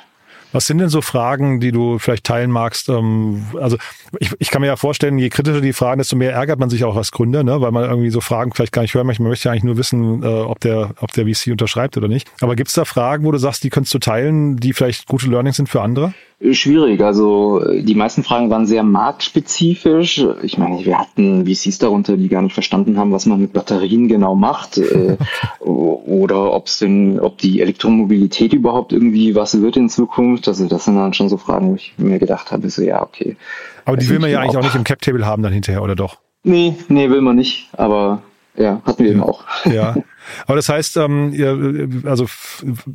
Was 0.51 0.66
sind 0.66 0.77
denn 0.77 0.89
so 0.89 1.01
Fragen, 1.01 1.60
die 1.60 1.72
du 1.72 2.00
vielleicht 2.00 2.24
teilen 2.24 2.51
magst? 2.51 2.89
Ähm, 2.89 3.46
also 3.60 3.77
ich, 4.20 4.32
ich 4.39 4.50
kann 4.50 4.62
mir 4.62 4.68
ja 4.68 4.75
vorstellen, 4.75 5.18
je 5.20 5.30
kritischer 5.30 5.62
die 5.62 5.74
Fragen, 5.74 6.00
desto 6.00 6.16
mehr 6.16 6.34
ärgert 6.34 6.60
man 6.60 6.70
sich 6.70 6.84
auch 6.84 6.96
als 6.96 7.12
Gründer, 7.12 7.44
ne? 7.44 7.60
weil 7.62 7.72
man 7.72 7.89
irgendwie 7.89 8.10
so 8.10 8.22
Fragen 8.22 8.54
vielleicht 8.54 8.74
gar 8.74 8.82
nicht 8.82 8.94
hören 8.94 9.08
möchte. 9.08 9.22
Man 9.22 9.30
möchte 9.30 9.50
ja 9.50 9.51
eigentlich 9.51 9.63
nur 9.63 9.77
wissen, 9.77 10.24
äh, 10.24 10.27
ob, 10.27 10.60
der, 10.60 10.92
ob 11.01 11.12
der 11.12 11.25
VC 11.25 11.51
unterschreibt 11.51 11.98
oder 11.98 12.08
nicht. 12.08 12.30
Aber 12.42 12.56
gibt 12.56 12.70
es 12.70 12.75
da 12.75 12.86
Fragen, 12.86 13.25
wo 13.25 13.32
du 13.32 13.38
sagst, 13.38 13.63
die 13.63 13.70
könntest 13.70 13.94
du 13.94 14.00
teilen, 14.00 14.58
die 14.58 14.74
vielleicht 14.74 15.08
gute 15.08 15.27
Learnings 15.27 15.58
sind 15.58 15.70
für 15.70 15.82
andere? 15.82 16.13
Schwierig. 16.51 17.01
Also 17.01 17.63
die 17.82 17.96
meisten 17.96 18.24
Fragen 18.24 18.51
waren 18.51 18.68
sehr 18.68 18.84
marktspezifisch. 18.84 20.24
Ich 20.44 20.60
meine, 20.60 20.86
wir 20.86 21.00
hatten 21.00 21.48
VCs 21.48 21.80
darunter, 21.80 22.16
die 22.16 22.27
gar 22.27 22.44
nicht 22.44 22.54
verstanden 22.54 23.00
haben, 23.00 23.12
was 23.12 23.25
man 23.25 23.42
mit 23.42 23.54
Batterien 23.54 24.08
genau 24.08 24.36
macht 24.36 24.77
äh, 24.77 25.18
oder 25.60 26.54
ob's 26.54 26.77
denn, 26.77 27.20
ob 27.20 27.39
die 27.39 27.60
Elektromobilität 27.60 28.54
überhaupt 28.54 28.94
irgendwie 28.94 29.34
was 29.34 29.60
wird 29.60 29.77
in 29.77 29.89
Zukunft. 29.89 30.37
Also 30.46 30.67
das 30.67 30.86
sind 30.86 30.96
dann 30.96 31.13
schon 31.13 31.29
so 31.29 31.38
Fragen, 31.38 31.70
wo 31.70 31.75
ich 31.75 31.94
mir 31.98 32.20
gedacht 32.20 32.51
habe, 32.51 32.70
so 32.70 32.82
ja, 32.82 33.01
okay. 33.01 33.38
Aber 33.86 33.96
die 33.96 34.10
will 34.10 34.20
man 34.20 34.29
ja 34.29 34.41
eigentlich 34.41 34.58
auch 34.58 34.63
nicht 34.63 34.75
im 34.75 34.84
Cap-Table 34.84 35.25
haben 35.25 35.44
dann 35.44 35.53
hinterher, 35.53 35.82
oder 35.82 35.96
doch? 35.96 36.17
Nee, 36.44 36.75
nee, 36.89 37.10
will 37.10 37.22
man 37.22 37.38
nicht. 37.38 37.70
Aber 37.74 38.22
ja, 38.58 38.82
hatten 38.86 39.03
wir 39.03 39.12
eben 39.12 39.24
auch. 39.24 39.44
Ja. 39.65 39.96
Aber 40.46 40.56
das 40.58 40.67
heißt, 40.67 40.98
ähm, 40.98 41.32
ihr, 41.34 41.88
also 42.03 42.25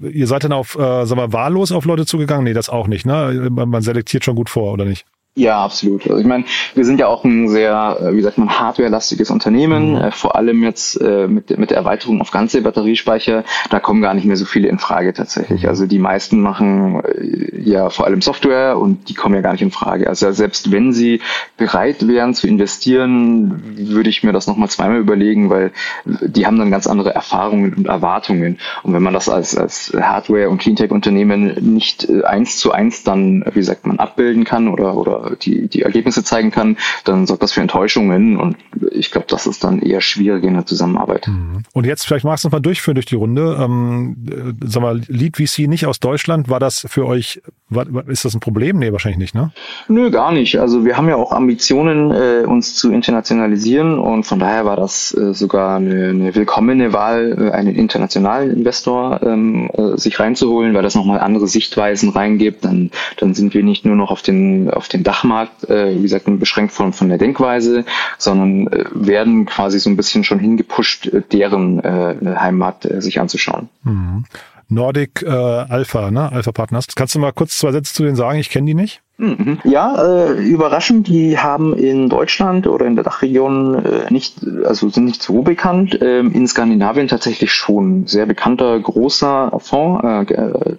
ihr 0.02 0.26
seid 0.26 0.44
dann 0.44 0.52
auf, 0.52 0.76
äh, 0.76 1.06
sag 1.06 1.16
mal, 1.16 1.32
wahllos 1.32 1.72
auf 1.72 1.87
Leute 1.87 2.04
zugegangen? 2.04 2.44
Nee, 2.44 2.52
das 2.52 2.68
auch 2.68 2.88
nicht, 2.88 3.06
ne? 3.06 3.49
Man 3.50 3.80
selektiert 3.80 4.25
schon 4.25 4.37
gut 4.37 4.50
vor, 4.50 4.72
oder 4.72 4.84
nicht? 4.84 5.06
Ja, 5.34 5.64
absolut. 5.64 6.02
Also 6.02 6.18
ich 6.18 6.26
meine, 6.26 6.44
wir 6.74 6.84
sind 6.84 7.00
ja 7.00 7.06
auch 7.06 7.24
ein 7.24 7.48
sehr, 7.48 7.96
äh, 8.02 8.14
wie 8.14 8.20
sagt 8.20 8.36
man, 8.36 8.50
hardwarelastiges 8.50 9.30
Unternehmen, 9.30 9.92
mhm. 9.92 9.96
äh, 9.96 10.10
vor 10.10 10.36
allem 10.36 10.62
jetzt 10.62 11.00
äh, 11.00 11.26
mit, 11.26 11.56
mit 11.56 11.70
der 11.70 11.78
Erweiterung 11.78 12.20
auf 12.20 12.30
ganze 12.30 12.60
Batteriespeicher, 12.60 13.42
da 13.70 13.80
kommen 13.80 14.02
gar 14.02 14.12
nicht 14.12 14.26
mehr 14.26 14.36
so 14.36 14.44
viele 14.44 14.68
in 14.68 14.78
Frage 14.78 15.14
tatsächlich. 15.14 15.62
Mhm. 15.62 15.68
Also 15.70 15.86
die 15.86 15.98
meisten 15.98 16.42
machen 16.42 17.02
äh, 17.02 17.62
ja 17.62 17.88
vor 17.88 18.04
allem 18.04 18.20
Software 18.20 18.76
und 18.78 19.08
die 19.08 19.14
kommen 19.14 19.34
ja 19.34 19.40
gar 19.40 19.52
nicht 19.52 19.62
in 19.62 19.70
Frage. 19.70 20.06
Also 20.06 20.30
selbst 20.32 20.70
wenn 20.70 20.92
sie 20.92 21.22
bereit 21.56 22.06
wären 22.06 22.34
zu 22.34 22.46
investieren, 22.46 23.62
würde 23.74 24.10
ich 24.10 24.22
mir 24.22 24.32
das 24.32 24.46
nochmal 24.46 24.68
zweimal 24.68 24.98
überlegen, 24.98 25.48
weil 25.48 25.72
die 26.04 26.44
haben 26.44 26.58
dann 26.58 26.70
ganz 26.70 26.86
andere 26.86 27.14
Erfahrungen 27.14 27.72
und 27.72 27.86
Erwartungen. 27.86 28.58
Und 28.82 28.92
wenn 28.92 29.02
man 29.02 29.14
das 29.14 29.30
als, 29.30 29.56
als 29.56 29.94
Hardware- 29.98 30.50
und 30.50 30.58
Cleantech-Unternehmen 30.58 31.54
nicht 31.72 32.06
äh, 32.10 32.22
eins 32.24 32.58
zu 32.58 32.70
eins 32.70 33.02
dann, 33.02 33.46
wie 33.54 33.62
sagt 33.62 33.86
man, 33.86 33.98
abbilden 33.98 34.44
kann 34.44 34.68
oder, 34.68 34.94
oder 34.94 35.22
die, 35.43 35.69
die 35.69 35.83
Ergebnisse 35.83 36.25
zeigen 36.25 36.50
kann, 36.50 36.76
dann 37.05 37.26
sorgt 37.26 37.43
das 37.43 37.52
für 37.52 37.61
Enttäuschungen 37.61 38.37
und 38.37 38.57
ich 38.91 39.11
glaube, 39.11 39.26
das 39.29 39.47
ist 39.47 39.64
dann 39.64 39.81
eher 39.81 40.00
schwierig 40.00 40.45
in 40.45 40.55
der 40.55 40.67
Zusammenarbeit. 40.67 41.29
Mhm. 41.29 41.62
Und 41.73 41.87
jetzt 41.87 42.07
vielleicht 42.07 42.25
magst 42.25 42.45
du 42.45 42.49
noch 42.49 42.52
mal 42.52 42.61
durchführen 42.61 42.95
durch 42.95 43.07
die 43.07 43.14
Runde. 43.14 43.59
Ähm, 43.61 44.17
äh, 44.29 44.67
sag 44.67 44.83
mal, 44.83 45.00
Lead 45.09 45.37
VC 45.37 45.69
nicht 45.69 45.87
aus 45.87 46.00
Deutschland, 46.00 46.49
war 46.49 46.61
das 46.61 46.87
für 46.88 47.07
euch, 47.07 47.43
war, 47.69 47.87
ist 48.09 48.25
das 48.25 48.35
ein 48.35 48.41
Problem? 48.41 48.79
Nee, 48.79 48.93
wahrscheinlich 48.93 49.19
nicht, 49.19 49.35
ne? 49.35 49.52
Nö, 49.88 50.11
gar 50.11 50.33
nicht. 50.33 50.59
Also 50.59 50.85
wir 50.85 50.97
haben 50.97 51.09
ja 51.09 51.17
auch 51.17 51.33
Ambitionen, 51.33 52.11
äh, 52.11 52.45
uns 52.47 52.75
zu 52.75 52.93
internationalisieren 52.93 53.99
und 53.99 54.25
von 54.25 54.38
daher 54.38 54.64
war 54.64 54.76
das 54.76 55.17
äh, 55.17 55.35
sogar 55.35 55.76
eine, 55.76 56.11
eine 56.11 56.35
willkommene 56.35 56.93
Wahl, 56.93 57.37
äh, 57.38 57.50
einen 57.50 57.75
internationalen 57.75 58.50
Investor 58.50 59.21
ähm, 59.23 59.71
äh, 59.73 59.97
sich 59.97 60.19
reinzuholen, 60.19 60.75
weil 60.75 60.83
das 60.83 60.95
nochmal 60.95 61.21
andere 61.21 61.47
Sichtweisen 61.47 62.11
reingibt. 62.11 62.64
Dann, 62.64 62.91
dann 63.17 63.35
sind 63.35 63.55
wir 63.55 63.62
nicht 63.62 63.85
nur 63.85 63.97
noch 63.97 64.11
auf 64.11 64.23
den, 64.23 64.71
auf 64.71 64.88
den 64.88 65.02
Dachmarkt, 65.12 65.69
äh, 65.69 65.95
wie 65.95 66.02
gesagt, 66.02 66.25
beschränkt 66.26 66.73
von, 66.73 66.95
von 66.95 67.11
der 67.11 67.19
Denkweise, 67.19 67.85
sondern 68.16 68.66
äh, 68.69 68.85
werden 68.95 69.45
quasi 69.45 69.78
so 69.78 69.90
ein 69.90 69.97
bisschen 69.97 70.25
schon 70.25 70.38
hingepusht, 70.38 71.07
äh, 71.07 71.21
deren 71.21 71.81
äh, 71.81 72.16
Heimmarkt 72.38 72.87
äh, 72.87 73.02
sich 73.02 73.21
anzuschauen. 73.21 73.69
Mhm. 73.85 74.25
Nordic 74.69 75.23
äh, 75.23 75.28
Alpha, 75.28 76.11
ne? 76.11 76.33
Alpha 76.33 76.50
Partners. 76.52 76.87
Kannst 76.97 77.14
du 77.14 77.19
mal 77.19 77.33
kurz 77.33 77.59
zwei 77.59 77.73
Sätze 77.73 77.92
zu 77.92 78.04
denen 78.04 78.16
sagen? 78.16 78.38
Ich 78.38 78.49
kenne 78.49 78.66
die 78.66 78.75
nicht. 78.75 79.02
Mhm. 79.19 79.59
Ja, 79.64 80.02
äh, 80.02 80.33
überraschend, 80.42 81.07
die 81.07 81.38
haben 81.38 81.75
in 81.75 82.09
Deutschland 82.09 82.66
oder 82.66 82.87
in 82.87 82.97
der 82.97 83.04
Dachregion 83.04 83.85
äh, 83.85 84.12
nicht, 84.12 84.40
also 84.64 84.88
sind 84.88 85.04
nicht 85.04 85.23
so 85.23 85.42
bekannt. 85.42 85.99
Ähm, 86.00 86.33
in 86.33 86.47
Skandinavien 86.47 87.09
tatsächlich 87.09 87.52
schon 87.52 88.07
sehr 88.07 88.26
bekannter 88.26 88.78
großer 88.81 89.52
Fonds 89.61 90.02
äh, 90.04 90.35
äh 90.35 90.76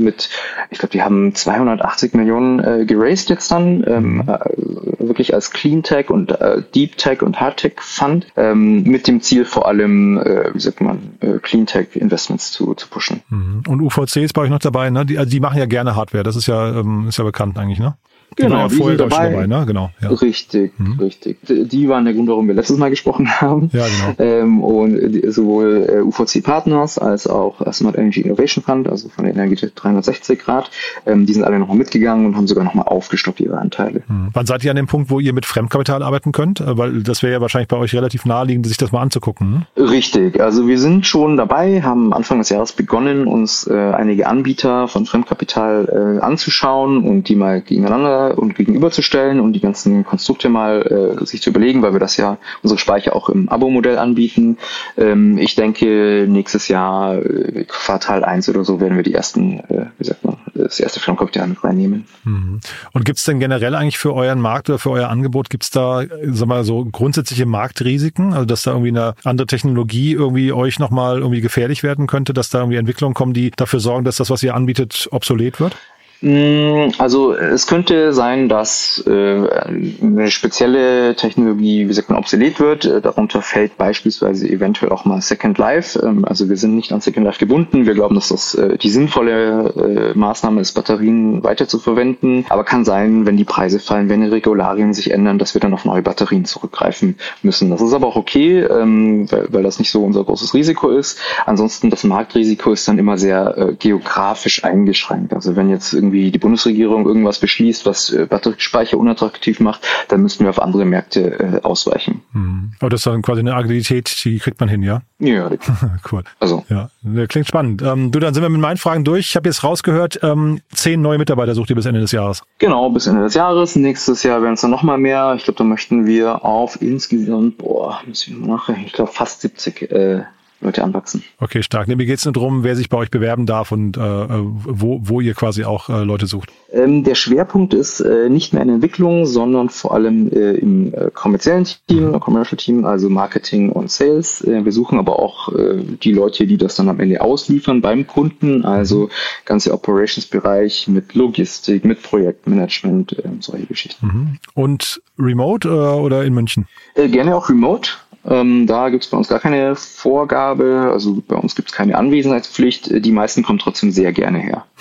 mit, 0.00 0.30
ich 0.70 0.78
glaube, 0.78 0.92
die 0.92 1.02
haben 1.02 1.34
280 1.34 2.14
Millionen 2.14 2.58
äh, 2.60 2.84
geraced 2.86 3.28
jetzt 3.28 3.50
dann, 3.50 3.84
ähm, 3.86 4.14
mhm. 4.14 4.20
äh, 4.28 5.06
wirklich 5.06 5.34
als 5.34 5.50
Clean 5.50 5.82
Tech 5.82 6.10
und 6.10 6.32
äh, 6.40 6.62
Deep 6.74 6.96
Tech 6.96 7.22
und 7.22 7.40
Hard 7.40 7.58
Tech 7.58 7.74
Fund, 7.80 8.26
ähm, 8.36 8.82
mit 8.84 9.06
dem 9.06 9.20
Ziel 9.20 9.44
vor 9.44 9.68
allem, 9.68 10.18
äh, 10.18 10.54
wie 10.54 10.60
sagt 10.60 10.80
man, 10.80 10.98
Clean 11.42 11.66
Tech 11.66 11.88
Investments 11.94 12.50
zu, 12.50 12.74
zu 12.74 12.88
pushen. 12.88 13.20
Mhm. 13.28 13.62
Und 13.68 13.80
UVC 13.82 14.16
ist 14.16 14.32
bei 14.32 14.42
euch 14.42 14.50
noch 14.50 14.58
dabei, 14.58 14.90
ne? 14.90 15.04
Die, 15.04 15.18
also 15.18 15.30
die 15.30 15.40
machen 15.40 15.58
ja 15.58 15.66
gerne 15.66 15.96
Hardware, 15.96 16.24
das 16.24 16.36
ist 16.36 16.46
ja, 16.46 16.80
ähm, 16.80 17.06
ist 17.08 17.18
ja 17.18 17.24
bekannt 17.24 17.58
eigentlich, 17.60 17.78
ne? 17.78 17.96
Die 18.38 18.42
genau, 18.42 18.68
die 18.68 18.76
vorher, 18.76 18.96
dabei. 18.96 19.30
dabei 19.30 19.46
ne? 19.46 19.64
genau, 19.66 19.90
ja. 20.00 20.08
Richtig, 20.10 20.78
mhm. 20.78 21.00
richtig. 21.00 21.38
Die 21.42 21.88
waren 21.88 22.04
der 22.04 22.14
Grund, 22.14 22.28
warum 22.28 22.46
wir 22.46 22.54
letztes 22.54 22.78
Mal 22.78 22.90
gesprochen 22.90 23.28
haben. 23.40 23.70
Ja, 23.72 23.84
genau. 23.86 24.30
Ähm, 24.30 24.62
und 24.62 25.32
sowohl 25.32 25.86
äh, 25.88 26.00
UVC 26.00 26.42
Partners 26.42 26.98
als 26.98 27.26
auch 27.26 27.60
Smart 27.72 27.98
Energy 27.98 28.20
Innovation 28.20 28.62
Fund, 28.62 28.88
also 28.88 29.08
von 29.08 29.24
der 29.24 29.34
Energie 29.34 29.56
360 29.56 30.38
Grad, 30.38 30.70
ähm, 31.06 31.26
die 31.26 31.32
sind 31.32 31.44
alle 31.44 31.58
nochmal 31.58 31.76
mitgegangen 31.76 32.26
und 32.26 32.36
haben 32.36 32.46
sogar 32.46 32.64
nochmal 32.64 32.86
aufgestockt 32.86 33.40
ihre 33.40 33.58
Anteile. 33.58 34.02
Mhm. 34.06 34.30
Wann 34.32 34.46
seid 34.46 34.64
ihr 34.64 34.70
an 34.70 34.76
dem 34.76 34.86
Punkt, 34.86 35.10
wo 35.10 35.18
ihr 35.18 35.32
mit 35.32 35.44
Fremdkapital 35.46 36.02
arbeiten 36.02 36.32
könnt? 36.32 36.60
Äh, 36.60 36.78
weil 36.78 37.02
das 37.02 37.22
wäre 37.22 37.32
ja 37.32 37.40
wahrscheinlich 37.40 37.68
bei 37.68 37.76
euch 37.76 37.94
relativ 37.94 38.24
naheliegend, 38.24 38.66
sich 38.66 38.76
das 38.76 38.92
mal 38.92 39.02
anzugucken. 39.02 39.66
Hm? 39.74 39.84
Richtig, 39.88 40.40
also 40.40 40.68
wir 40.68 40.78
sind 40.78 41.06
schon 41.06 41.36
dabei, 41.36 41.82
haben 41.82 42.12
Anfang 42.12 42.38
des 42.38 42.50
Jahres 42.50 42.72
begonnen, 42.72 43.26
uns 43.26 43.66
äh, 43.66 43.74
einige 43.74 44.28
Anbieter 44.28 44.88
von 44.88 45.06
Fremdkapital 45.06 46.18
äh, 46.20 46.24
anzuschauen 46.24 47.04
und 47.04 47.28
die 47.28 47.36
mal 47.36 47.60
gegeneinander 47.60 48.19
und 48.28 48.54
gegenüberzustellen 48.54 49.40
und 49.40 49.52
die 49.52 49.60
ganzen 49.60 50.04
Konstrukte 50.04 50.48
mal 50.48 51.16
äh, 51.20 51.24
sich 51.24 51.42
zu 51.42 51.50
überlegen, 51.50 51.82
weil 51.82 51.92
wir 51.92 52.00
das 52.00 52.16
ja 52.16 52.38
unsere 52.62 52.78
Speicher 52.78 53.16
auch 53.16 53.28
im 53.28 53.48
Abo-Modell 53.48 53.98
anbieten. 53.98 54.58
Ähm, 54.96 55.38
ich 55.38 55.54
denke, 55.54 56.26
nächstes 56.28 56.68
Jahr, 56.68 57.16
äh, 57.16 57.64
Quartal 57.66 58.24
1 58.24 58.48
oder 58.48 58.64
so, 58.64 58.80
werden 58.80 58.96
wir 58.96 59.02
die 59.02 59.14
ersten, 59.14 59.60
äh, 59.60 59.86
wie 59.98 60.04
sagt 60.04 60.24
man, 60.24 60.36
das 60.54 60.80
erste 60.80 61.00
Firmenkapital 61.00 61.48
mit 61.48 61.62
reinnehmen. 61.64 62.06
Mhm. 62.24 62.60
Und 62.92 63.04
gibt 63.04 63.18
es 63.18 63.24
denn 63.24 63.40
generell 63.40 63.74
eigentlich 63.74 63.98
für 63.98 64.14
euren 64.14 64.40
Markt 64.40 64.68
oder 64.68 64.78
für 64.78 64.90
euer 64.90 65.08
Angebot, 65.08 65.50
gibt 65.50 65.64
es 65.64 65.70
da, 65.70 66.02
sag 66.24 66.48
mal, 66.48 66.64
so 66.64 66.84
grundsätzliche 66.84 67.46
Marktrisiken? 67.46 68.32
Also 68.32 68.44
dass 68.44 68.62
da 68.62 68.72
irgendwie 68.72 68.90
eine 68.90 69.14
andere 69.24 69.46
Technologie 69.46 70.12
irgendwie 70.12 70.52
euch 70.52 70.78
nochmal 70.78 71.18
irgendwie 71.18 71.40
gefährlich 71.40 71.82
werden 71.82 72.06
könnte, 72.06 72.34
dass 72.34 72.50
da 72.50 72.58
irgendwie 72.58 72.78
Entwicklungen 72.78 73.14
kommen, 73.14 73.32
die 73.32 73.50
dafür 73.50 73.80
sorgen, 73.80 74.04
dass 74.04 74.16
das, 74.16 74.30
was 74.30 74.42
ihr 74.42 74.54
anbietet, 74.54 75.08
obsolet 75.10 75.60
wird? 75.60 75.76
Mm, 76.22 76.90
also 76.98 77.32
es 77.32 77.66
könnte 77.66 78.12
sein, 78.12 78.50
dass 78.50 79.02
äh, 79.06 79.10
eine 79.10 80.30
spezielle 80.30 81.16
Technologie, 81.16 81.88
wie 81.88 81.92
sagt 81.94 82.10
man, 82.10 82.18
obsolet 82.18 82.60
wird. 82.60 82.84
Äh, 82.84 83.00
darunter 83.00 83.40
fällt 83.40 83.78
beispielsweise 83.78 84.46
eventuell 84.46 84.92
auch 84.92 85.06
mal 85.06 85.22
Second 85.22 85.56
Life. 85.56 85.98
Ähm, 85.98 86.26
also 86.26 86.50
wir 86.50 86.58
sind 86.58 86.76
nicht 86.76 86.92
an 86.92 87.00
Second 87.00 87.24
Life 87.24 87.38
gebunden. 87.38 87.86
Wir 87.86 87.94
glauben, 87.94 88.14
dass 88.16 88.28
das 88.28 88.54
äh, 88.54 88.76
die 88.76 88.90
sinnvolle 88.90 90.12
Maßnahme 90.14 90.60
ist, 90.60 90.72
Batterien 90.72 91.42
weiter 91.42 91.68
zu 91.68 91.78
verwenden. 91.78 92.44
Aber 92.48 92.64
kann 92.64 92.84
sein, 92.84 93.24
wenn 93.24 93.36
die 93.36 93.44
Preise 93.44 93.78
fallen, 93.78 94.08
wenn 94.08 94.20
die 94.20 94.28
Regularien 94.28 94.92
sich 94.92 95.12
ändern, 95.12 95.38
dass 95.38 95.54
wir 95.54 95.60
dann 95.60 95.72
auf 95.72 95.84
neue 95.84 96.02
Batterien 96.02 96.44
zurückgreifen 96.44 97.16
müssen. 97.42 97.70
Das 97.70 97.80
ist 97.80 97.92
aber 97.92 98.06
auch 98.06 98.16
okay, 98.16 98.60
ähm, 98.60 99.30
weil, 99.30 99.46
weil 99.50 99.62
das 99.62 99.78
nicht 99.78 99.90
so 99.90 100.04
unser 100.04 100.24
großes 100.24 100.52
Risiko 100.52 100.90
ist. 100.90 101.18
Ansonsten 101.46 101.88
das 101.88 102.04
Marktrisiko 102.04 102.72
ist 102.72 102.86
dann 102.88 102.98
immer 102.98 103.16
sehr 103.16 103.74
geografisch 103.78 104.64
eingeschränkt. 104.64 105.32
Also 105.32 105.56
wenn 105.56 105.70
jetzt 105.70 105.92
irgendwie 105.92 106.09
irgendwie 106.10 106.30
die 106.30 106.38
Bundesregierung 106.38 107.06
irgendwas 107.06 107.38
beschließt, 107.38 107.86
was 107.86 108.10
äh, 108.10 108.26
Batteriespeicher 108.26 108.98
unattraktiv 108.98 109.60
macht, 109.60 109.86
dann 110.08 110.22
müssten 110.22 110.44
wir 110.44 110.50
auf 110.50 110.60
andere 110.60 110.84
Märkte 110.84 111.38
äh, 111.38 111.60
ausweichen. 111.62 112.22
Mhm. 112.32 112.72
Aber 112.80 112.90
das 112.90 113.00
ist 113.00 113.06
dann 113.06 113.22
quasi 113.22 113.40
eine 113.40 113.54
Agilität, 113.54 114.24
die 114.24 114.38
kriegt 114.38 114.60
man 114.60 114.68
hin, 114.68 114.82
ja? 114.82 115.02
Ja, 115.18 115.50
cool. 116.12 116.24
Also. 116.38 116.64
Ja, 116.68 116.90
klingt 117.28 117.46
spannend. 117.46 117.82
Ähm, 117.82 118.10
du, 118.10 118.18
dann 118.18 118.34
sind 118.34 118.42
wir 118.42 118.48
mit 118.48 118.60
meinen 118.60 118.76
Fragen 118.76 119.04
durch. 119.04 119.30
Ich 119.30 119.36
habe 119.36 119.48
jetzt 119.48 119.62
rausgehört, 119.62 120.20
ähm, 120.22 120.60
zehn 120.72 121.00
neue 121.00 121.18
Mitarbeiter 121.18 121.54
sucht 121.54 121.70
ihr 121.70 121.76
bis 121.76 121.86
Ende 121.86 122.00
des 122.00 122.12
Jahres. 122.12 122.42
Genau, 122.58 122.90
bis 122.90 123.06
Ende 123.06 123.22
des 123.22 123.34
Jahres. 123.34 123.76
Nächstes 123.76 124.22
Jahr 124.22 124.42
werden 124.42 124.54
es 124.54 124.62
dann 124.62 124.70
nochmal 124.70 124.98
mehr. 124.98 125.34
Ich 125.36 125.44
glaube, 125.44 125.58
da 125.58 125.64
möchten 125.64 126.06
wir 126.06 126.44
auf 126.44 126.80
insgesamt, 126.80 127.58
boah, 127.58 128.00
muss 128.06 128.26
ich 128.26 128.36
nachrechnen, 128.36 128.86
ich 128.86 128.92
glaube 128.92 129.12
fast 129.12 129.42
70 129.42 129.90
äh, 129.90 130.22
Leute 130.60 130.84
anwachsen. 130.84 131.24
Okay, 131.38 131.62
stark. 131.62 131.88
Nee, 131.88 131.96
mir 131.96 132.06
geht 132.06 132.18
es 132.18 132.24
nur 132.24 132.32
darum, 132.32 132.64
wer 132.64 132.76
sich 132.76 132.88
bei 132.88 132.98
euch 132.98 133.10
bewerben 133.10 133.46
darf 133.46 133.72
und 133.72 133.96
äh, 133.96 134.00
wo, 134.00 135.00
wo 135.02 135.20
ihr 135.20 135.34
quasi 135.34 135.64
auch 135.64 135.88
äh, 135.88 136.04
Leute 136.04 136.26
sucht. 136.26 136.50
Ähm, 136.72 137.02
der 137.02 137.14
Schwerpunkt 137.14 137.72
ist 137.74 138.00
äh, 138.00 138.28
nicht 138.28 138.52
mehr 138.52 138.62
in 138.62 138.68
Entwicklung, 138.68 139.26
sondern 139.26 139.70
vor 139.70 139.94
allem 139.94 140.30
äh, 140.30 140.52
im 140.52 140.92
äh, 140.92 141.10
kommerziellen 141.12 141.66
Team, 141.88 142.10
mhm. 142.10 142.20
Commercial 142.20 142.56
Team, 142.58 142.84
also 142.84 143.08
Marketing 143.08 143.70
und 143.70 143.90
Sales. 143.90 144.42
Äh, 144.42 144.64
wir 144.64 144.72
suchen 144.72 144.98
aber 144.98 145.18
auch 145.18 145.52
äh, 145.54 145.82
die 146.02 146.12
Leute, 146.12 146.46
die 146.46 146.58
das 146.58 146.76
dann 146.76 146.88
am 146.88 147.00
Ende 147.00 147.20
ausliefern 147.20 147.80
beim 147.80 148.06
Kunden, 148.06 148.64
also 148.64 149.04
mhm. 149.04 149.10
ganze 149.46 149.72
Operations-Bereich 149.72 150.88
mit 150.88 151.14
Logistik, 151.14 151.84
mit 151.84 152.02
Projektmanagement, 152.02 153.18
äh, 153.18 153.22
solche 153.40 153.66
Geschichten. 153.66 154.06
Mhm. 154.06 154.38
Und 154.54 155.02
remote 155.18 155.68
äh, 155.68 155.70
oder 155.70 156.24
in 156.24 156.34
München? 156.34 156.66
Äh, 156.94 157.08
gerne 157.08 157.34
auch 157.34 157.48
remote. 157.48 157.92
Ähm, 158.28 158.66
da 158.66 158.90
gibt 158.90 159.04
es 159.04 159.10
bei 159.10 159.16
uns 159.16 159.28
gar 159.28 159.40
keine 159.40 159.76
Vorgabe, 159.76 160.90
also 160.92 161.22
bei 161.26 161.36
uns 161.36 161.54
gibt 161.54 161.70
es 161.70 161.74
keine 161.74 161.96
Anwesenheitspflicht. 161.96 163.04
Die 163.04 163.12
meisten 163.12 163.42
kommen 163.42 163.58
trotzdem 163.58 163.90
sehr 163.90 164.12
gerne 164.12 164.38
her. 164.38 164.64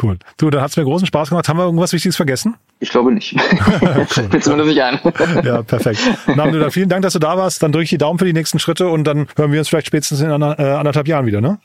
Cool. 0.00 0.16
Du, 0.36 0.48
dann 0.50 0.62
hat 0.62 0.70
es 0.70 0.76
mir 0.76 0.84
großen 0.84 1.06
Spaß 1.06 1.30
gemacht. 1.30 1.48
Haben 1.48 1.58
wir 1.58 1.64
irgendwas 1.64 1.92
Wichtiges 1.92 2.14
vergessen? 2.14 2.54
Ich 2.78 2.90
glaube 2.90 3.10
nicht. 3.10 3.34
Fällt 4.06 4.44
zumindest 4.44 4.68
nicht 4.68 4.82
ein. 4.82 5.00
ja, 5.44 5.62
perfekt. 5.62 5.98
Na, 6.36 6.70
vielen 6.70 6.88
Dank, 6.88 7.02
dass 7.02 7.14
du 7.14 7.18
da 7.18 7.36
warst. 7.36 7.62
Dann 7.62 7.72
drücke 7.72 7.84
ich 7.84 7.90
die 7.90 7.98
Daumen 7.98 8.18
für 8.18 8.24
die 8.24 8.32
nächsten 8.32 8.60
Schritte 8.60 8.88
und 8.88 9.04
dann 9.04 9.26
hören 9.36 9.50
wir 9.50 9.58
uns 9.58 9.68
vielleicht 9.68 9.88
spätestens 9.88 10.20
in 10.20 10.30
einer, 10.30 10.58
äh, 10.58 10.70
anderthalb 10.70 11.08
Jahren 11.08 11.26
wieder, 11.26 11.40
ne? 11.40 11.58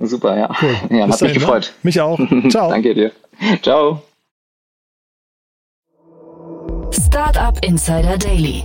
Super, 0.00 0.36
ja. 0.36 0.48
Cool. 0.62 0.74
Ja, 0.96 1.04
Bis 1.04 1.14
hat 1.16 1.22
dahin, 1.22 1.34
mich 1.34 1.34
ne? 1.34 1.40
gefreut. 1.40 1.74
Ne? 1.74 1.80
Mich 1.82 2.00
auch. 2.00 2.18
Ciao. 2.48 2.70
Danke 2.70 2.94
dir. 2.94 3.12
Ciao. 3.60 4.02
Startup 6.90 7.62
Insider 7.62 8.16
Daily 8.16 8.64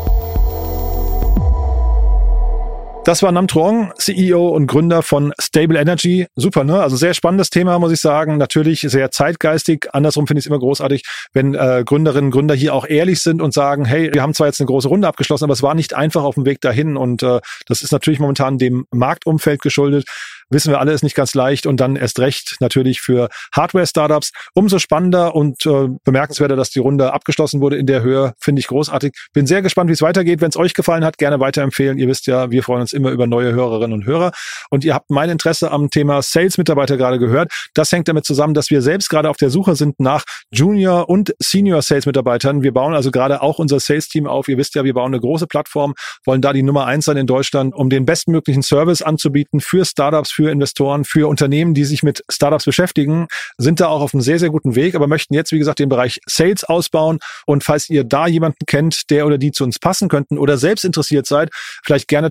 Das 3.03 3.23
war 3.23 3.31
Nam 3.31 3.47
Truong, 3.47 3.93
CEO 3.97 4.49
und 4.49 4.67
Gründer 4.67 5.01
von 5.01 5.33
Stable 5.41 5.79
Energy. 5.79 6.27
Super, 6.35 6.63
ne? 6.63 6.83
Also 6.83 6.95
sehr 6.95 7.15
spannendes 7.15 7.49
Thema, 7.49 7.79
muss 7.79 7.91
ich 7.91 7.99
sagen. 7.99 8.37
Natürlich 8.37 8.81
sehr 8.81 9.09
zeitgeistig. 9.09 9.87
Andersrum 9.91 10.27
finde 10.27 10.37
ich 10.37 10.45
es 10.45 10.47
immer 10.47 10.59
großartig, 10.59 11.03
wenn 11.33 11.55
äh, 11.55 11.81
Gründerinnen 11.83 12.25
und 12.25 12.31
Gründer 12.31 12.53
hier 12.53 12.75
auch 12.75 12.85
ehrlich 12.87 13.21
sind 13.23 13.41
und 13.41 13.55
sagen, 13.55 13.85
hey, 13.85 14.13
wir 14.13 14.21
haben 14.21 14.35
zwar 14.35 14.45
jetzt 14.45 14.61
eine 14.61 14.67
große 14.67 14.87
Runde 14.87 15.07
abgeschlossen, 15.07 15.45
aber 15.45 15.53
es 15.53 15.63
war 15.63 15.73
nicht 15.73 15.95
einfach 15.95 16.21
auf 16.23 16.35
dem 16.35 16.45
Weg 16.45 16.61
dahin. 16.61 16.95
Und 16.95 17.23
äh, 17.23 17.39
das 17.65 17.81
ist 17.81 17.91
natürlich 17.91 18.19
momentan 18.19 18.59
dem 18.59 18.85
Marktumfeld 18.91 19.63
geschuldet 19.63 20.05
wissen 20.51 20.71
wir 20.71 20.79
alle, 20.79 20.91
ist 20.91 21.01
nicht 21.03 21.15
ganz 21.15 21.33
leicht 21.33 21.65
und 21.65 21.79
dann 21.79 21.95
erst 21.95 22.19
recht 22.19 22.57
natürlich 22.59 23.01
für 23.01 23.29
Hardware-Startups. 23.55 24.31
Umso 24.53 24.77
spannender 24.77 25.33
und 25.33 25.65
äh, 25.65 25.87
bemerkenswerter, 26.03 26.55
dass 26.55 26.69
die 26.69 26.79
Runde 26.79 27.13
abgeschlossen 27.13 27.61
wurde 27.61 27.77
in 27.77 27.87
der 27.87 28.03
Höhe, 28.03 28.33
finde 28.37 28.59
ich 28.59 28.67
großartig. 28.67 29.13
Bin 29.33 29.47
sehr 29.47 29.61
gespannt, 29.61 29.89
wie 29.89 29.93
es 29.93 30.01
weitergeht. 30.01 30.41
Wenn 30.41 30.49
es 30.49 30.57
euch 30.57 30.73
gefallen 30.73 31.05
hat, 31.05 31.17
gerne 31.17 31.39
weiterempfehlen. 31.39 31.97
Ihr 31.97 32.07
wisst 32.07 32.27
ja, 32.27 32.51
wir 32.51 32.63
freuen 32.63 32.81
uns 32.81 32.93
immer 32.93 33.00
über 33.09 33.25
neue 33.25 33.53
Hörerinnen 33.53 33.93
und 33.93 34.05
Hörer. 34.05 34.31
Und 34.69 34.83
ihr 34.83 34.93
habt 34.93 35.09
mein 35.09 35.29
Interesse 35.29 35.71
am 35.71 35.89
Thema 35.89 36.21
Sales-Mitarbeiter 36.21 36.97
gerade 36.97 37.19
gehört. 37.19 37.51
Das 37.73 37.91
hängt 37.91 38.07
damit 38.07 38.25
zusammen, 38.25 38.53
dass 38.53 38.69
wir 38.69 38.81
selbst 38.81 39.09
gerade 39.09 39.29
auf 39.29 39.37
der 39.37 39.49
Suche 39.49 39.75
sind 39.75 39.99
nach 39.99 40.23
Junior- 40.51 41.09
und 41.09 41.33
Senior-Sales-Mitarbeitern. 41.39 42.61
Wir 42.61 42.73
bauen 42.73 42.93
also 42.93 43.11
gerade 43.11 43.41
auch 43.41 43.59
unser 43.59 43.79
Sales-Team 43.79 44.27
auf. 44.27 44.47
Ihr 44.47 44.57
wisst 44.57 44.75
ja, 44.75 44.83
wir 44.83 44.93
bauen 44.93 45.13
eine 45.13 45.19
große 45.19 45.47
Plattform, 45.47 45.93
wollen 46.25 46.41
da 46.41 46.53
die 46.53 46.63
Nummer 46.63 46.85
eins 46.85 47.05
sein 47.05 47.17
in 47.17 47.27
Deutschland, 47.27 47.73
um 47.73 47.89
den 47.89 48.05
bestmöglichen 48.05 48.63
Service 48.63 49.01
anzubieten 49.01 49.59
für 49.59 49.85
Startups, 49.85 50.31
für 50.31 50.51
Investoren, 50.51 51.05
für 51.05 51.27
Unternehmen, 51.27 51.73
die 51.73 51.85
sich 51.85 52.03
mit 52.03 52.23
Startups 52.29 52.65
beschäftigen, 52.65 53.27
sind 53.57 53.79
da 53.79 53.87
auch 53.87 54.01
auf 54.01 54.13
einem 54.13 54.21
sehr, 54.21 54.39
sehr 54.39 54.49
guten 54.49 54.75
Weg, 54.75 54.95
aber 54.95 55.07
möchten 55.07 55.33
jetzt, 55.33 55.51
wie 55.51 55.59
gesagt, 55.59 55.79
den 55.79 55.89
Bereich 55.89 56.19
Sales 56.25 56.63
ausbauen. 56.63 57.19
Und 57.45 57.63
falls 57.63 57.89
ihr 57.89 58.03
da 58.03 58.27
jemanden 58.27 58.65
kennt, 58.65 59.09
der 59.09 59.25
oder 59.25 59.37
die 59.37 59.51
zu 59.51 59.63
uns 59.63 59.79
passen 59.79 60.09
könnten 60.09 60.37
oder 60.37 60.57
selbst 60.57 60.85
interessiert 60.85 61.25
seid, 61.25 61.49
vielleicht 61.83 62.07
gerne 62.07 62.29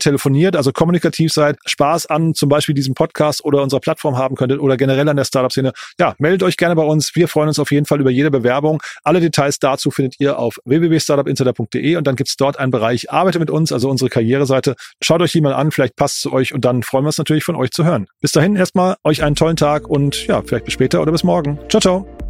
telefoniert, 0.50 0.56
also 0.56 0.72
kommunikativ 0.72 1.32
seid, 1.32 1.58
Spaß 1.64 2.06
an 2.06 2.34
zum 2.34 2.48
Beispiel 2.48 2.74
diesem 2.74 2.94
Podcast 2.94 3.44
oder 3.44 3.62
unserer 3.62 3.80
Plattform 3.80 4.16
haben 4.16 4.36
könntet 4.36 4.60
oder 4.60 4.76
generell 4.76 5.08
an 5.08 5.16
der 5.16 5.24
Startup-Szene, 5.24 5.72
ja, 5.98 6.14
meldet 6.18 6.42
euch 6.42 6.56
gerne 6.56 6.76
bei 6.76 6.82
uns. 6.82 7.14
Wir 7.14 7.28
freuen 7.28 7.48
uns 7.48 7.58
auf 7.58 7.70
jeden 7.70 7.86
Fall 7.86 8.00
über 8.00 8.10
jede 8.10 8.30
Bewerbung. 8.30 8.82
Alle 9.02 9.20
Details 9.20 9.58
dazu 9.58 9.90
findet 9.90 10.20
ihr 10.20 10.38
auf 10.38 10.58
www.startupinsider.de 10.64 11.96
und 11.96 12.06
dann 12.06 12.16
gibt's 12.16 12.36
dort 12.36 12.58
einen 12.58 12.70
Bereich 12.70 13.10
Arbeite 13.10 13.38
mit 13.38 13.50
uns, 13.50 13.72
also 13.72 13.88
unsere 13.88 14.10
Karriereseite. 14.10 14.74
Schaut 15.02 15.20
euch 15.20 15.32
die 15.32 15.40
mal 15.40 15.54
an, 15.54 15.70
vielleicht 15.70 15.96
passt 15.96 16.16
es 16.16 16.20
zu 16.22 16.32
euch 16.32 16.52
und 16.52 16.64
dann 16.64 16.82
freuen 16.82 17.04
wir 17.04 17.08
uns 17.08 17.18
natürlich 17.18 17.44
von 17.44 17.56
euch 17.56 17.70
zu 17.70 17.84
hören. 17.84 18.06
Bis 18.20 18.32
dahin 18.32 18.56
erstmal 18.56 18.96
euch 19.04 19.22
einen 19.22 19.36
tollen 19.36 19.56
Tag 19.56 19.88
und 19.88 20.26
ja, 20.26 20.42
vielleicht 20.42 20.64
bis 20.64 20.74
später 20.74 21.00
oder 21.00 21.12
bis 21.12 21.24
morgen. 21.24 21.58
Ciao, 21.68 21.80
ciao. 21.80 22.29